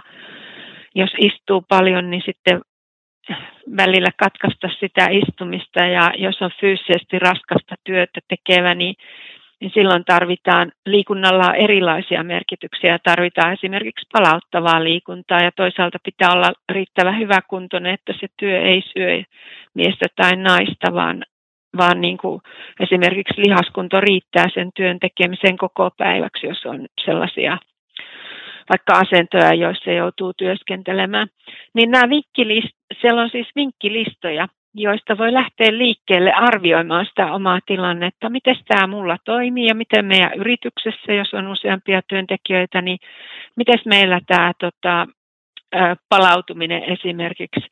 jos 0.94 1.10
istuu 1.18 1.64
paljon, 1.68 2.10
niin 2.10 2.22
sitten 2.26 2.60
välillä 3.76 4.10
katkaista 4.16 4.68
sitä 4.80 5.08
istumista 5.10 5.84
ja 5.84 6.12
jos 6.18 6.42
on 6.42 6.50
fyysisesti 6.60 7.18
raskasta 7.18 7.74
työtä 7.84 8.20
tekevä, 8.28 8.74
niin 8.74 8.94
niin 9.62 9.72
silloin 9.74 10.04
tarvitaan, 10.04 10.72
liikunnalla 10.86 11.54
erilaisia 11.54 12.22
merkityksiä. 12.22 12.98
Tarvitaan 12.98 13.52
esimerkiksi 13.52 14.06
palauttavaa 14.12 14.84
liikuntaa 14.84 15.40
ja 15.40 15.50
toisaalta 15.56 15.98
pitää 16.04 16.32
olla 16.32 16.52
riittävä 16.72 17.12
hyvä 17.12 17.40
kuntoinen, 17.48 17.94
että 17.94 18.12
se 18.20 18.26
työ 18.36 18.60
ei 18.60 18.82
syö 18.92 19.22
miestä 19.74 20.06
tai 20.16 20.36
naista, 20.36 20.94
vaan, 20.94 21.24
vaan 21.76 22.00
niin 22.00 22.18
kuin 22.18 22.40
esimerkiksi 22.80 23.42
lihaskunto 23.46 24.00
riittää 24.00 24.46
sen 24.54 24.70
työn 24.74 25.00
tekemiseen 25.00 25.56
koko 25.58 25.90
päiväksi, 25.98 26.46
jos 26.46 26.66
on 26.66 26.86
sellaisia 27.04 27.58
vaikka 28.68 28.92
asentoja, 28.92 29.54
joissa 29.54 29.90
joutuu 29.90 30.32
työskentelemään. 30.36 31.28
Niin 31.74 31.90
nämä 31.90 32.10
vinkkilist, 32.10 32.76
siellä 33.00 33.22
on 33.22 33.30
siis 33.30 33.48
vinkkilistoja, 33.56 34.48
joista 34.74 35.18
voi 35.18 35.32
lähteä 35.32 35.78
liikkeelle 35.78 36.32
arvioimaan 36.32 37.06
sitä 37.06 37.32
omaa 37.32 37.58
tilannetta, 37.66 38.30
miten 38.30 38.56
tämä 38.68 38.86
mulla 38.86 39.16
toimii 39.24 39.66
ja 39.66 39.74
miten 39.74 40.04
meidän 40.04 40.34
yrityksessä, 40.34 41.12
jos 41.12 41.34
on 41.34 41.48
useampia 41.48 42.02
työntekijöitä, 42.08 42.82
niin 42.82 42.98
miten 43.56 43.78
meillä 43.84 44.20
tämä 44.26 44.52
tota, 44.60 45.06
palautuminen 46.08 46.82
esimerkiksi 46.82 47.66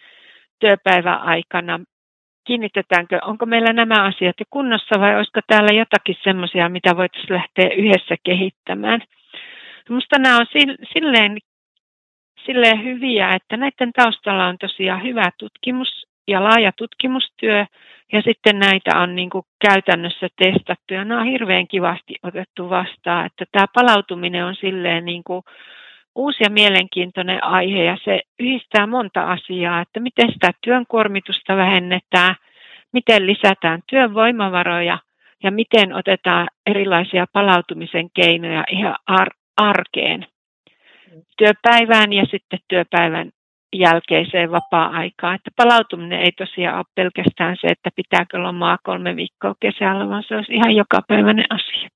työpäivän 0.60 1.20
aikana, 1.20 1.80
kiinnitetäänkö, 2.46 3.18
onko 3.24 3.46
meillä 3.46 3.72
nämä 3.72 4.02
asiat 4.02 4.40
jo 4.40 4.46
kunnossa 4.50 5.00
vai 5.00 5.16
olisiko 5.16 5.40
täällä 5.46 5.78
jotakin 5.78 6.16
semmoisia, 6.22 6.68
mitä 6.68 6.96
voitaisiin 6.96 7.34
lähteä 7.34 7.68
yhdessä 7.76 8.16
kehittämään. 8.22 9.00
Minusta 9.88 10.18
nämä 10.18 10.36
on 10.36 10.46
silleen, 10.92 11.38
silleen 12.46 12.84
hyviä, 12.84 13.30
että 13.30 13.56
näiden 13.56 13.92
taustalla 13.92 14.46
on 14.46 14.58
tosiaan 14.58 15.02
hyvä 15.02 15.30
tutkimus 15.38 16.06
ja 16.28 16.44
laaja 16.44 16.72
tutkimustyö, 16.76 17.66
ja 18.12 18.22
sitten 18.22 18.58
näitä 18.58 19.00
on 19.00 19.16
niin 19.16 19.30
kuin 19.30 19.44
käytännössä 19.68 20.28
testattu, 20.36 20.94
ja 20.94 21.04
nämä 21.04 21.20
on 21.20 21.26
hirveän 21.26 21.68
kivasti 21.68 22.14
otettu 22.22 22.70
vastaan, 22.70 23.26
että 23.26 23.44
tämä 23.52 23.66
palautuminen 23.74 24.44
on 24.44 24.54
silleen 24.54 25.04
niin 25.04 25.24
kuin 25.24 25.42
uusi 26.14 26.44
ja 26.44 26.50
mielenkiintoinen 26.50 27.44
aihe, 27.44 27.84
ja 27.84 27.96
se 28.04 28.20
yhdistää 28.38 28.86
monta 28.86 29.22
asiaa, 29.22 29.80
että 29.80 30.00
miten 30.00 30.32
sitä 30.32 30.50
työn 30.60 30.84
kuormitusta 30.88 31.56
vähennetään, 31.56 32.34
miten 32.92 33.26
lisätään 33.26 33.80
työn 33.90 34.14
voimavaroja, 34.14 34.98
ja 35.42 35.50
miten 35.50 35.94
otetaan 35.94 36.48
erilaisia 36.66 37.26
palautumisen 37.32 38.10
keinoja 38.14 38.64
ihan 38.70 38.96
ar- 39.06 39.34
arkeen 39.56 40.26
työpäivään 41.38 42.12
ja 42.12 42.24
sitten 42.30 42.58
työpäivän 42.68 43.30
jälkeiseen 43.76 44.50
vapaa-aikaan. 44.50 45.34
Että 45.34 45.50
palautuminen 45.56 46.20
ei 46.20 46.32
tosiaan 46.32 46.76
ole 46.76 46.84
pelkästään 46.94 47.56
se, 47.60 47.66
että 47.66 47.90
pitääkö 47.96 48.38
lomaa 48.38 48.78
kolme 48.84 49.16
viikkoa 49.16 49.54
kesällä, 49.60 50.08
vaan 50.08 50.24
se 50.28 50.36
olisi 50.36 50.52
ihan 50.52 50.76
jokapäiväinen 50.76 51.46
asia. 51.50 51.88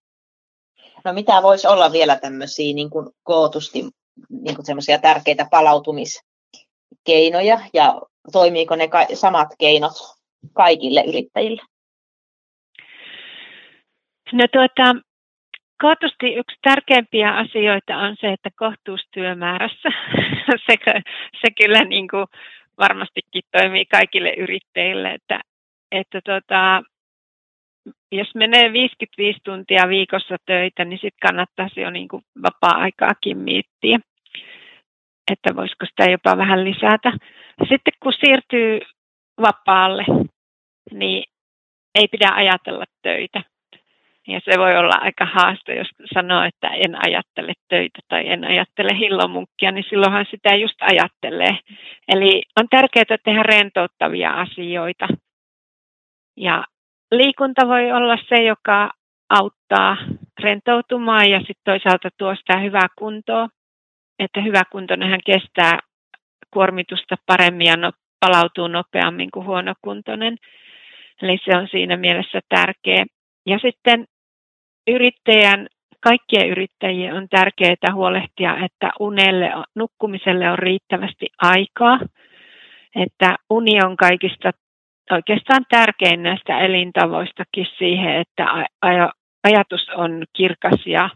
No 1.05 1.13
mitä 1.13 1.43
voisi 1.43 1.67
olla 1.67 1.93
vielä 1.93 2.17
tämmöisiä 2.17 2.75
niin 2.75 2.91
kuin 2.91 3.11
kootusti 3.23 3.83
niin 4.31 4.57
kuin 4.57 4.67
semmoisia 4.67 4.99
tärkeitä 4.99 5.47
palautumiskeinoja 5.51 7.61
ja 7.75 8.01
toimiiko 8.33 8.77
ne 8.77 8.89
samat 9.15 9.49
keinot 9.59 9.93
kaikille 10.53 11.05
yrittäjille? 11.09 11.63
No 14.33 14.47
tuota, 14.53 14.95
Kootusti 15.81 16.35
yksi 16.35 16.57
tärkeimpiä 16.63 17.31
asioita 17.31 17.97
on 17.97 18.17
se, 18.21 18.33
että 18.33 18.51
kohtuustyömäärässä, 18.57 19.89
se, 20.67 20.77
se 21.41 21.49
kyllä 21.63 21.85
niin 21.85 22.09
kuin 22.09 22.27
varmastikin 22.79 23.43
toimii 23.53 23.87
kaikille 23.87 24.35
yrittäjille, 24.39 25.11
että, 25.13 25.41
että 25.93 26.21
tota, 26.25 26.83
jos 28.13 28.35
menee 28.35 28.73
55 28.73 29.41
tuntia 29.45 29.89
viikossa 29.89 30.37
töitä, 30.47 30.85
niin 30.85 30.99
sitten 30.99 31.29
kannattaisi 31.29 31.81
jo 31.81 31.91
niin 31.91 32.09
kuin 32.09 32.23
vapaa-aikaakin 32.43 33.39
miettiä, 33.39 33.99
että 35.33 35.57
voisiko 35.57 35.87
sitä 35.87 36.11
jopa 36.11 36.37
vähän 36.37 36.65
lisätä. 36.65 37.13
Sitten 37.69 37.93
kun 38.03 38.13
siirtyy 38.13 38.81
vapaalle, 39.41 40.05
niin 40.91 41.25
ei 41.95 42.09
pidä 42.09 42.31
ajatella 42.35 42.85
töitä. 43.03 43.43
Ja 44.29 44.41
se 44.45 44.59
voi 44.59 44.77
olla 44.77 44.95
aika 45.01 45.25
haaste, 45.25 45.75
jos 45.75 45.89
sanoo, 46.15 46.43
että 46.43 46.69
en 46.69 47.07
ajattele 47.07 47.53
töitä 47.69 47.99
tai 48.09 48.29
en 48.29 48.45
ajattele 48.45 48.99
hillomunkkia, 48.99 49.73
niin 49.73 49.85
silloinhan 49.89 50.27
sitä 50.31 50.55
just 50.55 50.83
ajattelee. 50.83 51.59
Eli 52.09 52.43
on 52.61 52.67
tärkeää 52.71 53.19
tehdä 53.25 53.43
rentouttavia 53.43 54.31
asioita. 54.31 55.09
Ja 56.37 56.65
liikunta 57.13 57.69
voi 57.69 57.93
olla 57.93 58.17
se, 58.29 58.43
joka 58.43 58.91
auttaa 59.31 59.97
rentoutumaan 60.41 61.31
ja 61.31 61.39
sitten 61.39 61.65
toisaalta 61.65 62.09
tuo 62.19 62.35
sitä 62.35 62.59
hyvää 62.59 62.89
kuntoa. 62.99 63.49
Että 64.19 64.41
hyvä 64.41 64.63
kuntoinenhan 64.73 65.21
kestää 65.27 65.79
kuormitusta 66.51 67.17
paremmin 67.27 67.67
ja 67.67 67.77
no, 67.77 67.93
palautuu 68.21 68.69
nopeammin 68.69 69.31
kuin 69.31 69.47
huonokuntoinen. 69.47 70.37
Eli 71.23 71.39
se 71.45 71.57
on 71.57 71.69
siinä 71.71 71.97
mielessä 71.97 72.41
tärkeä. 72.49 73.05
Ja 73.47 73.59
sitten 73.59 74.05
yrittäjän, 74.87 75.67
kaikkien 76.01 76.49
yrittäjien 76.49 77.15
on 77.15 77.29
tärkeää 77.29 77.93
huolehtia, 77.95 78.57
että 78.65 78.91
unelle, 79.01 79.53
nukkumiselle 79.75 80.51
on 80.51 80.59
riittävästi 80.59 81.27
aikaa, 81.43 81.99
että 82.97 83.37
uni 83.51 83.85
on 83.85 83.97
kaikista 83.97 84.51
oikeastaan 85.11 85.65
tärkein 85.69 86.23
näistä 86.23 86.59
elintavoistakin 86.59 87.67
siihen, 87.79 88.15
että 88.15 88.69
ajatus 89.45 89.89
on 89.97 90.25
kirkas 90.37 90.87
ja, 90.87 91.11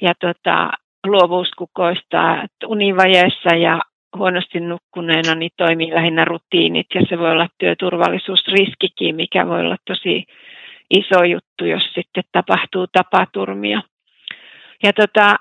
ja 0.00 0.12
tota, 0.20 0.70
luovuus 1.06 1.50
kukoistaa. 1.58 2.46
Univajeessa 2.66 3.56
ja 3.56 3.80
huonosti 4.16 4.60
nukkuneena 4.60 5.34
niin 5.34 5.50
toimii 5.56 5.94
lähinnä 5.94 6.24
rutiinit 6.24 6.86
ja 6.94 7.00
se 7.08 7.18
voi 7.18 7.30
olla 7.30 7.48
työturvallisuusriskikin, 7.58 9.16
mikä 9.16 9.46
voi 9.46 9.60
olla 9.60 9.76
tosi 9.86 10.24
iso 10.90 11.24
juttu, 11.24 11.64
jos 11.64 11.82
sitten 11.94 12.24
tapahtuu 12.32 12.86
tapaturmia. 12.86 13.82
Ja 14.82 14.92
tota, 14.92 15.36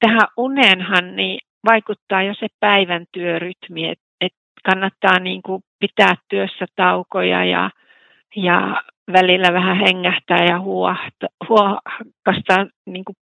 tähän 0.00 0.28
uneenhan 0.36 1.16
niin 1.16 1.38
vaikuttaa 1.64 2.22
jo 2.22 2.34
se 2.34 2.46
päivän 2.60 3.04
työrytmi, 3.12 3.88
että 3.88 4.04
et 4.20 4.32
kannattaa 4.64 5.18
niin 5.18 5.42
kuin 5.42 5.62
pitää 5.80 6.14
työssä 6.28 6.66
taukoja 6.76 7.44
ja, 7.44 7.70
ja 8.36 8.82
välillä 9.12 9.52
vähän 9.52 9.76
hengähtää 9.76 10.44
ja 10.44 10.60
huohta, 10.60 11.26
huohkastaa 11.48 12.66
niin 12.86 13.04
kuin 13.04 13.16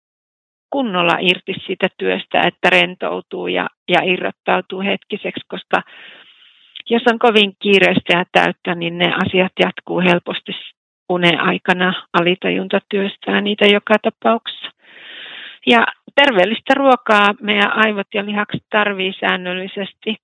kunnolla 0.70 1.18
irti 1.20 1.54
siitä 1.66 1.88
työstä, 1.98 2.42
että 2.42 2.70
rentoutuu 2.70 3.48
ja, 3.48 3.68
ja 3.88 4.00
irrottautuu 4.04 4.82
hetkiseksi, 4.82 5.46
koska 5.48 5.82
jos 6.90 7.02
on 7.12 7.20
kovin 7.20 7.54
kiireistä 7.60 8.18
ja 8.18 8.26
täyttä, 8.32 8.76
niin 8.76 8.98
ne 8.98 9.14
asiat 9.26 9.52
jatkuu 9.60 10.00
helposti 10.00 10.52
unen 11.12 11.40
aikana 11.40 12.08
alitajunta 12.14 12.80
työstää 12.90 13.42
niitä 13.42 13.66
joka 13.66 13.96
tapauksessa. 14.02 14.72
Ja 15.68 15.86
terveellistä 16.16 16.74
ruokaa 16.74 17.34
meidän 17.42 17.72
aivot 17.86 18.08
ja 18.14 18.26
lihakset 18.26 18.64
tarvii 18.70 19.14
säännöllisesti. 19.20 20.16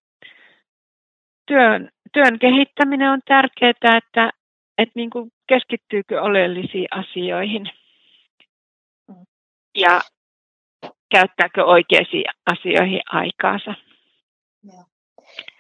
Työn, 1.48 1.90
työn 2.14 2.40
kehittäminen 2.40 3.12
on 3.12 3.20
tärkeää, 3.28 3.70
että, 3.98 4.30
että 4.78 4.92
niin 4.96 5.10
kuin 5.10 5.32
keskittyykö 5.48 6.22
oleellisiin 6.22 6.88
asioihin 6.92 7.70
ja 9.76 10.02
käyttääkö 11.12 11.66
oikeisiin 11.66 12.26
asioihin 12.46 13.02
aikaansa. 13.12 13.74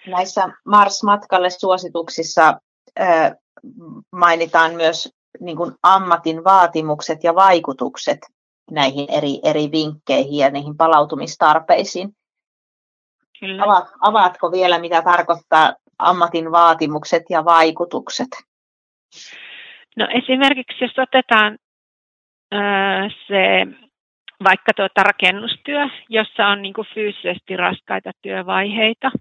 Näissä 0.07 0.49
Mars-matkalle 0.65 1.49
suosituksissa 1.49 2.59
mainitaan 4.11 4.75
myös 4.75 5.16
niin 5.39 5.57
kuin 5.57 5.71
ammatin 5.83 6.43
vaatimukset 6.43 7.23
ja 7.23 7.35
vaikutukset 7.35 8.19
näihin 8.71 9.07
eri, 9.11 9.39
eri 9.43 9.71
vinkkeihin 9.71 10.39
ja 10.39 10.49
niihin 10.49 10.77
palautumistarpeisiin. 10.77 12.09
Kyllä. 13.39 13.63
Ava, 13.63 13.87
avaatko 14.01 14.51
vielä, 14.51 14.79
mitä 14.79 15.01
tarkoittaa 15.01 15.73
ammatin 15.99 16.51
vaatimukset 16.51 17.23
ja 17.29 17.45
vaikutukset? 17.45 18.27
No 19.97 20.07
esimerkiksi 20.13 20.83
jos 20.83 20.99
otetaan 20.99 21.57
ää, 22.51 23.09
se 23.27 23.67
vaikka 24.43 24.73
tuota 24.75 25.03
rakennustyö, 25.03 25.87
jossa 26.09 26.47
on 26.47 26.61
niin 26.61 26.73
kuin 26.73 26.87
fyysisesti 26.93 27.57
raskaita 27.57 28.11
työvaiheita, 28.21 29.11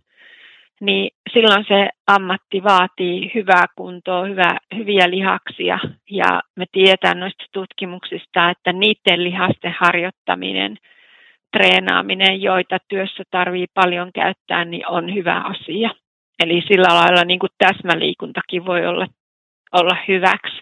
niin 0.80 1.10
silloin 1.32 1.64
se 1.68 1.88
ammatti 2.06 2.62
vaatii 2.62 3.30
hyvää 3.34 3.64
kuntoa, 3.76 4.24
hyvää, 4.24 4.58
hyviä 4.76 5.10
lihaksia 5.10 5.78
ja 6.10 6.42
me 6.56 6.64
tiedetään 6.72 7.20
noista 7.20 7.44
tutkimuksista, 7.52 8.50
että 8.50 8.72
niiden 8.72 9.24
lihasten 9.24 9.74
harjoittaminen, 9.80 10.76
treenaaminen, 11.56 12.42
joita 12.42 12.78
työssä 12.88 13.22
tarvii 13.30 13.66
paljon 13.74 14.10
käyttää, 14.14 14.64
niin 14.64 14.88
on 14.88 15.14
hyvä 15.14 15.40
asia. 15.40 15.90
Eli 16.44 16.62
sillä 16.68 16.88
lailla 16.94 17.24
niin 17.24 17.38
kuin 17.38 17.50
täsmäliikuntakin 17.58 18.66
voi 18.66 18.86
olla, 18.86 19.06
olla 19.72 19.96
hyväksi. 20.08 20.56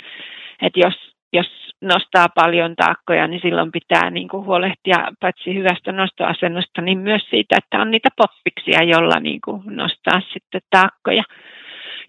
että 0.63 0.81
jos, 0.81 1.14
jos 1.35 1.47
nostaa 1.81 2.27
paljon 2.35 2.77
taakkoja, 2.77 3.27
niin 3.27 3.41
silloin 3.43 3.73
pitää 3.73 4.11
niin 4.11 4.29
kuin 4.29 4.47
huolehtia 4.47 5.09
paitsi 5.21 5.55
hyvästä 5.55 5.93
nostoasennosta, 5.93 6.83
niin 6.83 6.99
myös 6.99 7.23
siitä, 7.31 7.57
että 7.59 7.79
on 7.79 7.91
niitä 7.91 8.09
poppiksia, 8.17 8.83
jolla 8.83 9.21
niin 9.21 9.41
kuin 9.45 9.63
nostaa 9.67 10.21
sitten 10.33 10.61
taakkoja. 10.71 11.23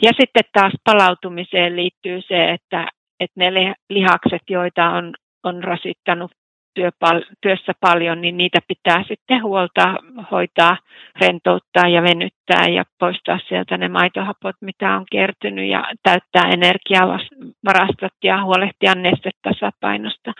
Ja 0.01 0.11
sitten 0.19 0.43
taas 0.53 0.73
palautumiseen 0.83 1.75
liittyy 1.75 2.21
se, 2.21 2.49
että, 2.51 2.87
että 3.19 3.39
ne 3.39 3.73
lihakset, 3.89 4.41
joita 4.49 4.89
on, 4.89 5.13
on 5.43 5.63
rasittanut 5.63 6.31
työssä 7.41 7.71
paljon, 7.79 8.21
niin 8.21 8.37
niitä 8.37 8.59
pitää 8.67 9.03
sitten 9.07 9.43
huoltaa, 9.43 9.97
hoitaa, 10.31 10.77
rentouttaa 11.21 11.87
ja 11.87 12.03
venyttää 12.03 12.67
ja 12.67 12.83
poistaa 12.99 13.39
sieltä 13.47 13.77
ne 13.77 13.87
maitohapot, 13.87 14.55
mitä 14.61 14.95
on 14.95 15.05
kertynyt 15.11 15.69
ja 15.69 15.83
täyttää 16.03 16.49
energiavarastot 16.53 18.13
ja 18.23 18.43
huolehtia 18.43 18.95
nestetasapainosta. 18.95 20.33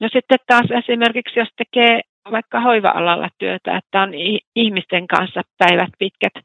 No 0.00 0.08
sitten 0.12 0.38
taas 0.46 0.66
esimerkiksi, 0.70 1.40
jos 1.40 1.48
tekee 1.56 2.00
vaikka 2.30 2.60
hoiva-alalla 2.60 3.28
työtä, 3.38 3.76
että 3.76 4.02
on 4.02 4.10
ihmisten 4.56 5.06
kanssa 5.06 5.40
päivät 5.58 5.90
pitkät 5.98 6.44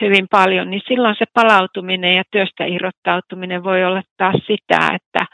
hyvin 0.00 0.26
paljon, 0.30 0.70
niin 0.70 0.82
silloin 0.88 1.16
se 1.18 1.24
palautuminen 1.34 2.16
ja 2.16 2.22
työstä 2.30 2.64
irrottautuminen 2.64 3.64
voi 3.64 3.84
olla 3.84 4.02
taas 4.16 4.36
sitä, 4.46 4.78
että, 4.94 5.26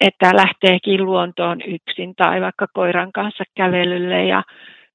että 0.00 0.36
lähteekin 0.36 1.04
luontoon 1.04 1.58
yksin 1.62 2.14
tai 2.14 2.40
vaikka 2.40 2.66
koiran 2.74 3.12
kanssa 3.12 3.44
kävelylle 3.56 4.24
ja 4.24 4.42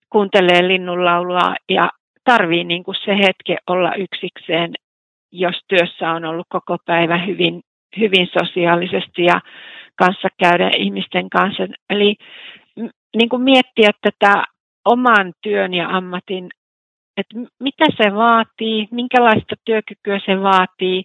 kuuntelee 0.09 0.67
linnunlaulua 0.67 1.55
ja 1.69 1.89
tarvii 2.23 2.63
niin 2.63 2.83
kuin 2.83 2.95
se 3.05 3.17
hetke 3.17 3.57
olla 3.67 3.95
yksikseen, 3.95 4.73
jos 5.31 5.55
työssä 5.67 6.11
on 6.11 6.25
ollut 6.25 6.47
koko 6.49 6.77
päivä 6.85 7.17
hyvin, 7.17 7.61
hyvin 7.99 8.27
sosiaalisesti 8.39 9.23
ja 9.23 9.41
kanssa 9.95 10.27
käydä 10.39 10.71
ihmisten 10.77 11.29
kanssa. 11.29 11.67
Eli 11.89 12.15
niin 13.15 13.29
kuin 13.29 13.41
miettiä 13.41 13.91
tätä 14.01 14.43
oman 14.85 15.33
työn 15.41 15.73
ja 15.73 15.89
ammatin, 15.89 16.49
että 17.17 17.35
mitä 17.59 17.85
se 17.97 18.15
vaatii, 18.15 18.87
minkälaista 18.91 19.55
työkykyä 19.65 20.19
se 20.25 20.41
vaatii, 20.41 21.03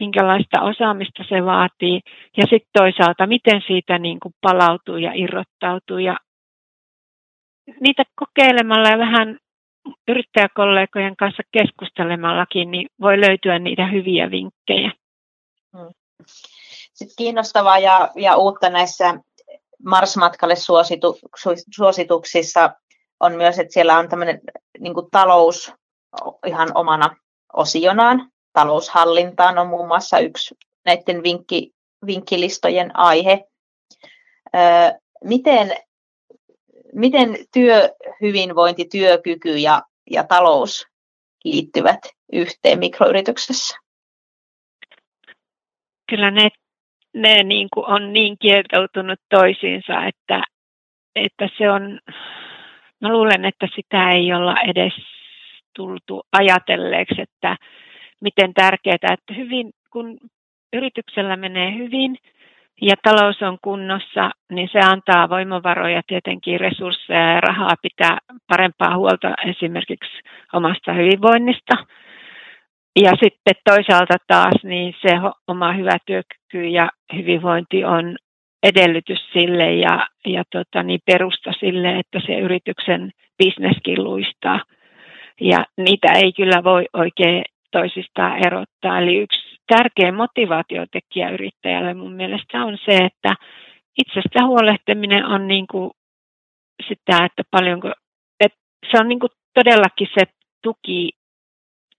minkälaista 0.00 0.62
osaamista 0.62 1.24
se 1.28 1.44
vaatii 1.44 2.00
ja 2.36 2.42
sitten 2.42 2.70
toisaalta, 2.72 3.26
miten 3.26 3.62
siitä 3.66 3.98
niin 3.98 4.20
kuin 4.20 4.34
palautuu 4.40 4.96
ja 4.96 5.12
irrottautuu. 5.14 5.98
Ja 5.98 6.16
niitä 7.80 8.02
kokeilemalla 8.14 8.88
ja 8.88 8.98
vähän 8.98 9.38
yrittäjäkollegojen 10.08 11.16
kanssa 11.16 11.42
keskustelemallakin, 11.52 12.70
niin 12.70 12.86
voi 13.00 13.20
löytyä 13.20 13.58
niitä 13.58 13.86
hyviä 13.86 14.30
vinkkejä. 14.30 14.92
Hmm. 15.76 15.88
Sitten 16.92 17.16
kiinnostavaa 17.18 17.78
ja, 17.78 18.08
ja 18.16 18.36
uutta 18.36 18.70
näissä 18.70 19.14
Mars-matkalle 19.84 20.56
suositu, 20.56 21.18
suosituksissa 21.74 22.70
on 23.20 23.36
myös, 23.36 23.58
että 23.58 23.72
siellä 23.72 23.98
on 23.98 24.08
tämmöinen 24.08 24.40
niin 24.78 24.94
talous 25.10 25.72
ihan 26.46 26.68
omana 26.74 27.16
osionaan. 27.52 28.30
Taloushallintaan 28.58 29.58
on 29.58 29.66
muun 29.66 29.88
muassa 29.88 30.18
yksi 30.18 30.54
näiden 30.84 31.22
vinkki, 31.22 31.70
vinkkilistojen 32.06 32.96
aihe. 32.96 33.44
Miten, 35.24 35.76
miten 36.92 37.36
työhyvinvointi, 37.52 38.84
työkyky 38.92 39.56
ja, 39.58 39.82
ja 40.10 40.24
talous 40.24 40.86
liittyvät 41.44 41.98
yhteen 42.32 42.78
mikroyrityksessä? 42.78 43.76
Kyllä 46.10 46.30
ne 46.30 46.48
ne 47.14 47.42
niin 47.42 47.68
kuin 47.74 47.86
on 47.86 48.12
niin 48.12 48.38
kietoutunut 48.38 49.18
toisiinsa, 49.28 50.04
että, 50.06 50.42
että 51.14 51.48
se 51.58 51.70
on, 51.70 52.00
mä 53.00 53.12
luulen, 53.12 53.44
että 53.44 53.68
sitä 53.76 54.12
ei 54.12 54.32
olla 54.32 54.60
edes 54.60 54.92
tultu 55.76 56.22
ajatelleeksi, 56.32 57.22
että 57.22 57.56
miten 58.20 58.54
tärkeää, 58.54 59.12
että 59.12 59.34
hyvin, 59.34 59.70
kun 59.92 60.18
yrityksellä 60.72 61.36
menee 61.36 61.74
hyvin 61.74 62.16
ja 62.82 62.94
talous 63.02 63.42
on 63.42 63.58
kunnossa, 63.62 64.30
niin 64.50 64.68
se 64.72 64.78
antaa 64.78 65.28
voimavaroja 65.28 66.02
tietenkin 66.06 66.60
resursseja 66.60 67.32
ja 67.32 67.40
rahaa 67.40 67.74
pitää 67.82 68.18
parempaa 68.46 68.96
huolta 68.96 69.34
esimerkiksi 69.46 70.20
omasta 70.52 70.92
hyvinvoinnista 70.92 71.74
ja 73.02 73.10
sitten 73.22 73.54
toisaalta 73.64 74.16
taas 74.26 74.54
niin 74.64 74.94
se 75.02 75.10
oma 75.48 75.72
hyvä 75.72 75.96
työkyky 76.06 76.68
ja 76.68 76.88
hyvinvointi 77.16 77.84
on 77.84 78.16
edellytys 78.62 79.30
sille 79.32 79.72
ja, 79.72 80.06
ja 80.26 80.42
tota, 80.52 80.82
niin 80.82 81.00
perusta 81.06 81.52
sille, 81.60 81.98
että 81.98 82.20
se 82.26 82.38
yrityksen 82.38 83.10
bisneskin 83.38 84.04
luistaa. 84.04 84.60
Ja 85.40 85.64
niitä 85.76 86.12
ei 86.12 86.32
kyllä 86.32 86.64
voi 86.64 86.86
oikein 86.92 87.44
toisistaan 87.70 88.46
erottaa. 88.46 88.98
Eli 88.98 89.16
yksi 89.16 89.58
tärkeä 89.66 90.12
motivaatiotekijä 90.12 91.30
yrittäjälle 91.30 91.94
mun 91.94 92.12
mielestä 92.12 92.64
on 92.64 92.78
se, 92.84 92.96
että 92.96 93.34
itsestä 93.98 94.46
huolehtiminen 94.46 95.24
on 95.26 95.48
niin 95.48 95.66
kuin 95.66 95.90
sitä, 96.88 97.24
että 97.24 97.42
paljonko, 97.50 97.92
että 98.40 98.58
se 98.90 99.00
on 99.00 99.08
niin 99.08 99.20
kuin 99.20 99.30
todellakin 99.54 100.08
se 100.18 100.24
tuki 100.62 101.10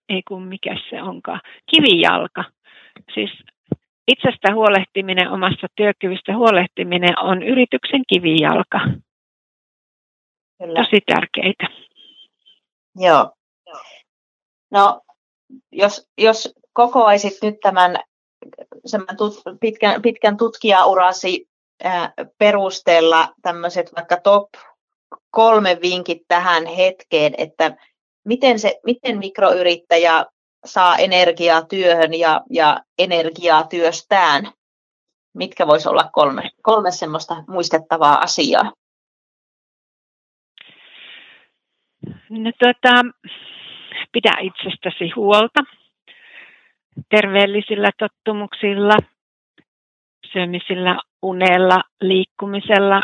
ei 0.10 0.22
kun 0.28 0.44
mikä 0.44 0.76
se 0.90 1.02
onkaan, 1.02 1.42
kivijalka. 1.72 2.44
Siis 3.14 3.32
itsestä 4.08 4.54
huolehtiminen, 4.54 5.32
omasta 5.32 5.68
työkyvystä 5.76 6.38
huolehtiminen 6.38 7.20
on 7.20 7.44
yrityksen 7.44 8.02
kivijalka. 8.08 8.80
Kyllä. 10.58 10.84
Tosi 10.84 11.02
tärkeitä. 11.06 11.68
Joo. 12.96 13.32
No, 14.72 15.02
jos, 15.72 16.08
jos 16.18 16.54
kokoaisit 16.74 17.34
nyt 17.42 17.60
tämän 17.60 18.00
tut, 19.18 19.34
pitkän, 19.62 20.02
pitkän 20.02 20.38
tutkijaurasi 20.38 21.50
ää, 21.84 22.14
perusteella 22.38 23.34
tämmöiset 23.42 23.92
vaikka 23.96 24.18
top 24.18 24.50
kolme 25.32 25.78
vinkit 25.82 26.22
tähän 26.28 26.66
hetkeen, 26.66 27.34
että 27.38 27.78
miten, 28.26 28.60
se, 28.60 28.80
miten 28.86 29.18
mikroyrittäjä 29.18 30.26
saa 30.66 30.98
energiaa 30.98 31.66
työhön 31.66 32.14
ja, 32.14 32.42
ja 32.50 32.80
energiaa 32.98 33.68
työstään? 33.68 34.52
Mitkä 35.34 35.68
voisi 35.68 35.90
olla 35.90 36.10
kolme, 36.14 36.50
kolme 36.62 36.92
semmoista 36.92 37.44
muistettavaa 37.48 38.22
asiaa? 38.22 38.72
No, 42.30 42.52
tuota, 42.60 43.04
pidä 44.12 44.32
itsestäsi 44.42 45.10
huolta 45.16 45.60
terveellisillä 47.10 47.90
tottumuksilla, 48.00 48.98
syömisillä, 50.32 51.00
unella, 51.22 51.84
liikkumisella, 52.02 53.02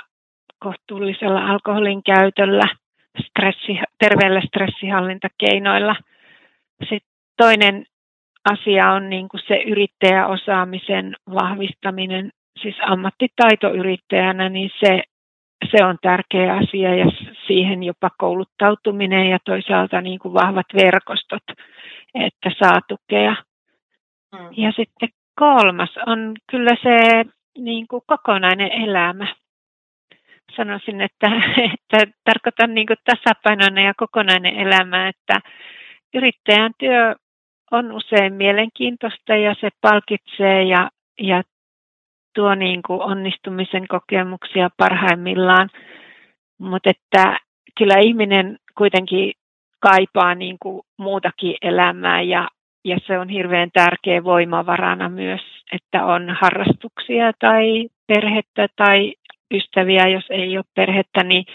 kohtuullisella 0.60 1.46
alkoholin 1.46 2.04
käytöllä– 2.04 2.68
stressi, 3.24 3.80
terveellä 4.00 4.42
stressihallintakeinoilla. 4.42 5.96
Sitten 6.80 7.12
toinen 7.38 7.86
asia 8.46 8.92
on 8.92 9.10
niin 9.10 9.30
kuin 9.30 9.42
se 9.48 9.56
yrittäjäosaamisen 9.56 11.16
vahvistaminen, 11.34 12.32
siis 12.62 12.76
ammattitaitoyrittäjänä, 12.82 14.50
niin 14.50 14.72
se, 14.80 15.04
se 15.72 15.86
on 15.86 15.98
tärkeä 16.02 16.54
asia 16.56 16.96
ja 16.96 17.06
siihen 17.48 17.84
jopa 17.84 18.10
kouluttautuminen 18.18 19.30
ja 19.30 19.38
toisaalta 19.46 20.02
niin 20.02 20.20
kuin 20.20 20.34
vahvat 20.34 20.66
verkostot, 20.76 21.44
että 22.16 22.52
saa 22.60 22.80
tukea. 22.88 23.36
Mm. 24.32 24.50
Ja 24.58 24.72
sitten 24.72 25.10
kolmas 25.36 25.90
on 26.06 26.34
kyllä 26.52 26.76
se 26.84 27.26
niin 27.58 27.88
kuin 27.88 28.02
kokonainen 28.08 28.72
elämä 28.72 29.28
sanoisin, 30.56 31.02
että, 31.02 31.28
että 31.74 32.12
tarkoitan 32.24 32.74
niin 32.74 32.88
kuin 32.88 32.98
tasapainoinen 33.06 33.86
ja 33.86 33.94
kokonainen 33.98 34.56
elämä, 34.56 35.08
että 35.08 35.40
yrittäjän 36.14 36.72
työ 36.78 37.16
on 37.72 37.92
usein 37.92 38.34
mielenkiintoista 38.34 39.36
ja 39.36 39.56
se 39.62 39.70
palkitsee 39.82 40.64
ja, 40.64 40.90
ja 41.20 41.44
tuo 42.36 42.56
niin 42.56 42.82
kuin 42.88 43.02
onnistumisen 43.02 43.88
kokemuksia 43.88 44.70
parhaimmillaan, 44.78 45.70
mutta 46.58 46.90
että 46.90 47.40
kyllä 47.78 47.98
ihminen 47.98 48.58
kuitenkin 48.78 49.34
kaipaa 49.80 50.36
niin 50.36 50.58
kuin 50.62 50.82
muutakin 50.98 51.56
elämää 51.62 52.22
ja, 52.22 52.48
ja 52.86 52.98
se 53.08 53.20
on 53.20 53.30
hirveän 53.30 53.70
tärkeä 53.74 54.24
voimavarana 54.24 55.10
myös, 55.10 55.42
että 55.72 56.06
on 56.06 56.38
harrastuksia 56.42 57.32
tai 57.40 57.90
perhettä 58.08 58.68
tai 58.76 59.14
ystäviä, 59.54 60.08
jos 60.08 60.26
ei 60.30 60.58
ole 60.58 60.66
perhettä, 60.76 61.24
niin, 61.24 61.46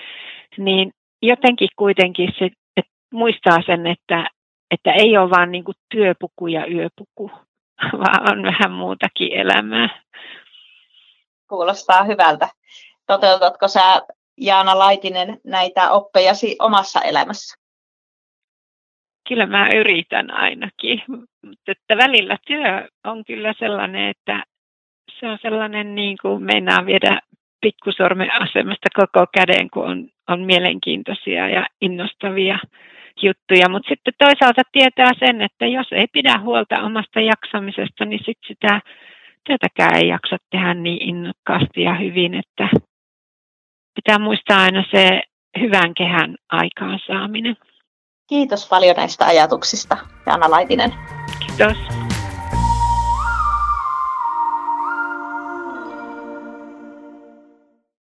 niin 0.58 0.92
jotenkin 1.22 1.68
kuitenkin 1.76 2.32
se, 2.38 2.44
että 2.76 2.92
muistaa 3.12 3.62
sen, 3.66 3.86
että, 3.86 4.30
että 4.70 4.92
ei 4.92 5.18
ole 5.18 5.30
vain 5.30 5.52
niin 5.52 5.64
työpuku 5.88 6.46
ja 6.46 6.66
yöpuku, 6.66 7.30
vaan 8.00 8.32
on 8.32 8.42
vähän 8.42 8.72
muutakin 8.72 9.32
elämää. 9.32 10.02
Kuulostaa 11.48 12.04
hyvältä. 12.04 12.48
Toteutatko 13.06 13.68
sä, 13.68 14.02
Jaana 14.40 14.79
Laitinen, 14.79 15.40
näitä 15.44 15.90
oppejasi 15.90 16.57
omassa 16.59 17.00
elämässä? 17.00 17.57
Kyllä 19.29 19.46
mä 19.46 19.68
yritän 19.74 20.35
ainakin, 20.35 21.03
mutta 21.46 21.72
että 21.72 21.96
välillä 21.96 22.37
työ 22.46 22.88
on 23.05 23.24
kyllä 23.24 23.55
sellainen, 23.59 24.09
että 24.09 24.44
se 25.20 25.26
on 25.26 25.38
sellainen 25.42 25.94
niin 25.94 26.16
kuin 26.22 26.42
meinaa 26.42 26.87
viedä 26.87 27.20
pikkusormen 27.61 28.31
asemasta 28.42 28.88
koko 28.94 29.26
käden, 29.35 29.70
kun 29.70 29.87
on, 29.87 30.09
on 30.29 30.40
mielenkiintoisia 30.40 31.48
ja 31.48 31.66
innostavia 31.81 32.59
juttuja. 33.22 33.68
Mutta 33.68 33.88
sitten 33.88 34.14
toisaalta 34.18 34.62
tietää 34.72 35.11
sen, 35.18 35.42
että 35.42 35.66
jos 35.66 35.87
ei 35.92 36.07
pidä 36.12 36.38
huolta 36.38 36.83
omasta 36.83 37.20
jaksamisesta, 37.20 38.05
niin 38.05 38.24
sitten 38.24 38.48
sitä 38.48 38.81
työtäkään 39.44 39.96
ei 39.96 40.09
jaksa 40.09 40.37
tehdä 40.50 40.74
niin 40.74 41.09
innokkaasti 41.09 41.83
ja 41.83 41.94
hyvin, 41.94 42.35
että 42.35 42.68
pitää 43.94 44.18
muistaa 44.18 44.62
aina 44.62 44.85
se 44.90 45.22
hyvän 45.61 45.94
kehän 45.94 46.37
aikaansaaminen. 46.48 47.57
Kiitos 48.29 48.68
paljon 48.68 48.96
näistä 48.96 49.26
ajatuksista, 49.26 49.96
Jaana 50.26 50.50
Laitinen. 50.50 50.94
Kiitos. 51.46 51.99